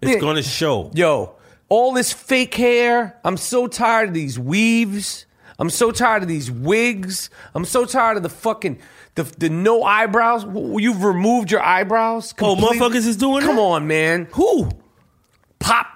it's 0.00 0.22
to 0.22 0.42
show. 0.42 0.90
Yo, 0.94 1.36
all 1.68 1.92
this 1.92 2.12
fake 2.12 2.54
hair. 2.54 3.18
I'm 3.24 3.36
so 3.36 3.66
tired 3.66 4.08
of 4.08 4.14
these 4.14 4.38
weaves. 4.38 5.26
I'm 5.58 5.70
so 5.70 5.90
tired 5.90 6.22
of 6.22 6.28
these 6.28 6.50
wigs. 6.50 7.28
I'm 7.54 7.66
so 7.66 7.84
tired 7.84 8.16
of 8.16 8.22
the 8.22 8.30
fucking 8.30 8.78
the, 9.14 9.24
the 9.24 9.48
no 9.50 9.82
eyebrows. 9.82 10.44
You've 10.44 11.04
removed 11.04 11.50
your 11.50 11.62
eyebrows. 11.62 12.34
Oh, 12.40 12.56
motherfuckers 12.56 13.06
is 13.06 13.16
doing 13.16 13.42
Come 13.42 13.56
that? 13.56 13.62
on, 13.62 13.86
man. 13.86 14.28
Who? 14.32 14.70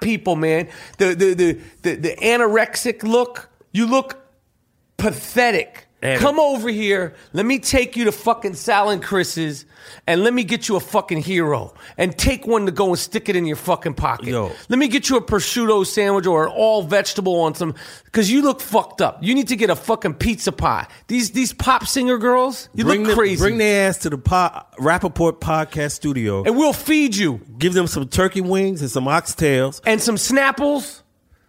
People, 0.04 0.36
man. 0.36 0.68
The 0.98 1.14
the 1.14 1.34
the 1.34 1.60
the, 1.82 1.94
the 1.96 2.16
anorexic 2.16 3.02
look. 3.02 3.48
You 3.72 3.86
look 3.86 4.20
pathetic. 4.98 5.83
And- 6.04 6.20
Come 6.20 6.38
over 6.38 6.68
here. 6.68 7.14
Let 7.32 7.46
me 7.46 7.58
take 7.58 7.96
you 7.96 8.04
to 8.04 8.12
fucking 8.12 8.54
Sal 8.54 8.90
and 8.90 9.02
Chris's 9.02 9.64
and 10.06 10.22
let 10.22 10.32
me 10.34 10.44
get 10.44 10.68
you 10.68 10.76
a 10.76 10.80
fucking 10.80 11.22
hero 11.22 11.74
and 11.98 12.16
take 12.16 12.46
one 12.46 12.66
to 12.66 12.72
go 12.72 12.88
and 12.88 12.98
stick 12.98 13.28
it 13.28 13.36
in 13.36 13.46
your 13.46 13.56
fucking 13.56 13.94
pocket. 13.94 14.28
Yo. 14.28 14.52
Let 14.68 14.78
me 14.78 14.88
get 14.88 15.08
you 15.08 15.16
a 15.16 15.22
prosciutto 15.22 15.86
sandwich 15.86 16.26
or 16.26 16.46
an 16.46 16.52
all 16.54 16.82
vegetable 16.82 17.40
on 17.40 17.54
some 17.54 17.74
because 18.04 18.30
you 18.30 18.42
look 18.42 18.60
fucked 18.60 19.00
up. 19.00 19.18
You 19.22 19.34
need 19.34 19.48
to 19.48 19.56
get 19.56 19.70
a 19.70 19.76
fucking 19.76 20.14
pizza 20.14 20.52
pie. 20.52 20.86
These 21.08 21.30
these 21.30 21.52
pop 21.54 21.86
singer 21.86 22.18
girls, 22.18 22.68
you 22.74 22.84
bring 22.84 23.00
look 23.00 23.08
them- 23.08 23.16
crazy. 23.18 23.40
Bring 23.42 23.56
their 23.58 23.88
ass 23.88 23.98
to 23.98 24.10
the 24.10 24.18
po- 24.18 24.60
Rapaport 24.78 25.40
podcast 25.40 25.92
studio. 25.92 26.44
and 26.44 26.56
we'll 26.56 26.72
feed 26.74 27.16
you 27.16 27.40
give 27.58 27.72
them 27.72 27.86
some 27.86 28.06
turkey 28.08 28.42
wings 28.42 28.82
and 28.82 28.90
some 28.90 29.04
oxtails, 29.06 29.80
and 29.86 30.02
some 30.02 30.16
Snapples. 30.16 31.00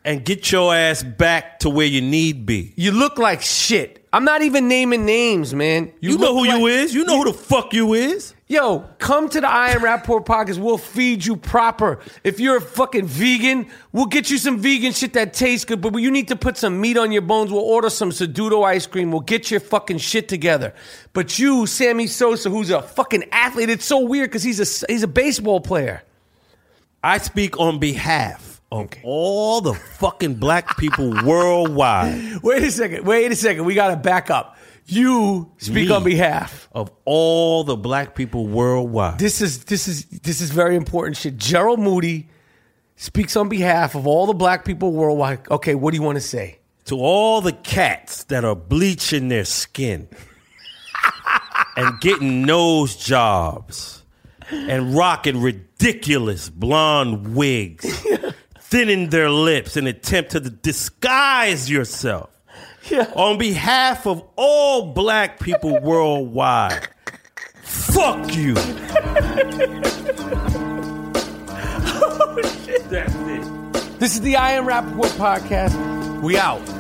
And 0.06 0.24
get 0.24 0.52
your 0.52 0.74
ass 0.74 1.02
back 1.02 1.60
to 1.62 1.70
where 1.70 1.88
you 1.88 2.00
need 2.00 2.46
be. 2.46 2.74
You 2.76 2.92
look 2.92 3.18
like 3.18 3.42
shit. 3.42 4.08
I'm 4.14 4.24
not 4.24 4.44
even 4.44 4.68
naming 4.68 5.04
names, 5.04 5.56
man. 5.56 5.92
You, 6.00 6.20
know 6.20 6.38
who 6.38 6.46
like- 6.48 6.60
you 6.60 6.68
is. 6.68 6.94
You 6.94 7.06
know 7.06 7.18
who 7.18 7.32
the 7.32 7.38
fuck 7.38 7.74
you 7.74 7.96
is. 7.96 8.36
Yo, 8.48 8.88
come 9.00 9.28
to 9.28 9.42
the 9.42 9.50
I 9.50 9.70
Am 9.72 9.82
Rapaport 9.82 10.28
Pockets. 10.28 10.60
We'll 10.60 10.78
feed 10.78 11.26
you 11.26 11.36
proper. 11.36 12.00
If 12.24 12.40
you're 12.40 12.58
a 12.58 12.62
fucking 12.62 13.08
vegan, 13.08 13.66
we'll 13.92 14.06
get 14.06 14.30
you 14.30 14.38
some 14.38 14.60
vegan 14.60 14.92
shit 14.92 15.14
that 15.14 15.34
tastes 15.34 15.66
good, 15.66 15.82
but 15.82 15.98
you 15.98 16.12
need 16.12 16.28
to 16.28 16.36
put 16.36 16.56
some 16.56 16.80
meat 16.80 16.98
on 16.98 17.12
your 17.12 17.24
bones. 17.24 17.52
We'll 17.52 17.64
order 17.64 17.90
some 17.90 18.12
Sedutto 18.12 18.64
ice 18.64 18.86
cream. 18.86 19.12
We'll 19.12 19.22
get 19.22 19.50
your 19.50 19.60
fucking 19.60 19.98
shit 19.98 20.30
together. 20.30 20.76
But 21.14 21.40
you, 21.40 21.66
Sammy 21.66 22.06
Sosa, 22.06 22.52
who's 22.52 22.70
a 22.70 22.84
fucking 22.84 23.24
athlete, 23.32 23.72
it's 23.72 23.86
so 23.86 24.02
weird 24.02 24.30
because 24.30 24.44
he's 24.44 24.60
a, 24.60 24.86
he's 24.88 25.02
a 25.02 25.08
baseball 25.08 25.60
player. 25.60 26.04
I 27.04 27.18
speak 27.18 27.60
on 27.60 27.80
behalf 27.80 28.55
of 28.72 28.90
all 29.04 29.62
the 29.62 29.74
fucking 29.74 30.36
black 30.36 30.78
people 30.78 31.10
worldwide. 31.24 32.42
Wait 32.44 32.64
a 32.64 32.72
second. 32.72 33.06
Wait 33.06 33.32
a 33.32 33.36
second. 33.36 33.66
We 33.66 33.76
got 33.76 33.90
to 33.90 33.96
back 33.96 34.30
up. 34.30 34.58
You 34.88 35.52
speak 35.58 35.90
Me. 35.90 35.96
on 35.96 36.04
behalf. 36.04 36.70
Of 36.72 36.92
all 37.06 37.64
the 37.64 37.76
black 37.76 38.16
people 38.16 38.48
worldwide. 38.48 39.20
This 39.20 39.42
is 39.42 39.66
this 39.66 39.88
is 39.88 40.06
this 40.06 40.42
is 40.42 40.52
very 40.52 40.76
important 40.76 41.18
shit. 41.18 41.38
Gerald 41.38 41.80
Moody 41.80 42.28
speaks 42.96 43.36
on 43.36 43.50
behalf 43.50 43.96
of 43.96 44.06
all 44.06 44.28
the 44.28 44.34
black 44.34 44.64
people 44.66 44.92
worldwide. 44.92 45.50
Okay, 45.50 45.74
what 45.74 45.92
do 45.92 45.98
you 45.98 46.04
want 46.04 46.18
to 46.18 46.22
say? 46.22 46.60
to 46.86 46.96
all 46.98 47.42
the 47.42 47.52
cats 47.52 48.24
that 48.26 48.46
are 48.46 48.56
bleaching 48.56 49.28
their 49.28 49.46
skin 49.46 50.08
and 51.78 52.00
getting 52.00 52.44
nose 52.44 52.96
jobs 52.96 54.04
and 54.52 54.96
rocking 54.96 55.42
ridiculous 55.42 56.50
blonde 56.50 57.36
wigs, 57.36 58.06
thinning 58.76 59.08
their 59.08 59.30
lips 59.30 59.78
in 59.78 59.88
attempt 59.88 60.32
to 60.32 60.40
disguise 60.42 61.70
yourself. 61.70 62.30
Yeah. 62.92 63.10
On 63.16 63.38
behalf 63.38 64.06
of 64.06 64.22
all 64.36 64.92
black 64.92 65.40
people 65.40 65.80
worldwide, 65.80 66.90
fuck 67.62 68.36
you. 68.36 68.56
Oh, 71.98 72.36
That's 72.90 73.16
it. 73.16 74.00
This 74.00 74.16
is 74.16 74.22
the 74.22 74.36
I 74.36 74.52
Am 74.52 74.66
Rapaport 74.66 75.12
podcast. 75.18 76.22
We 76.22 76.38
out. 76.38 76.75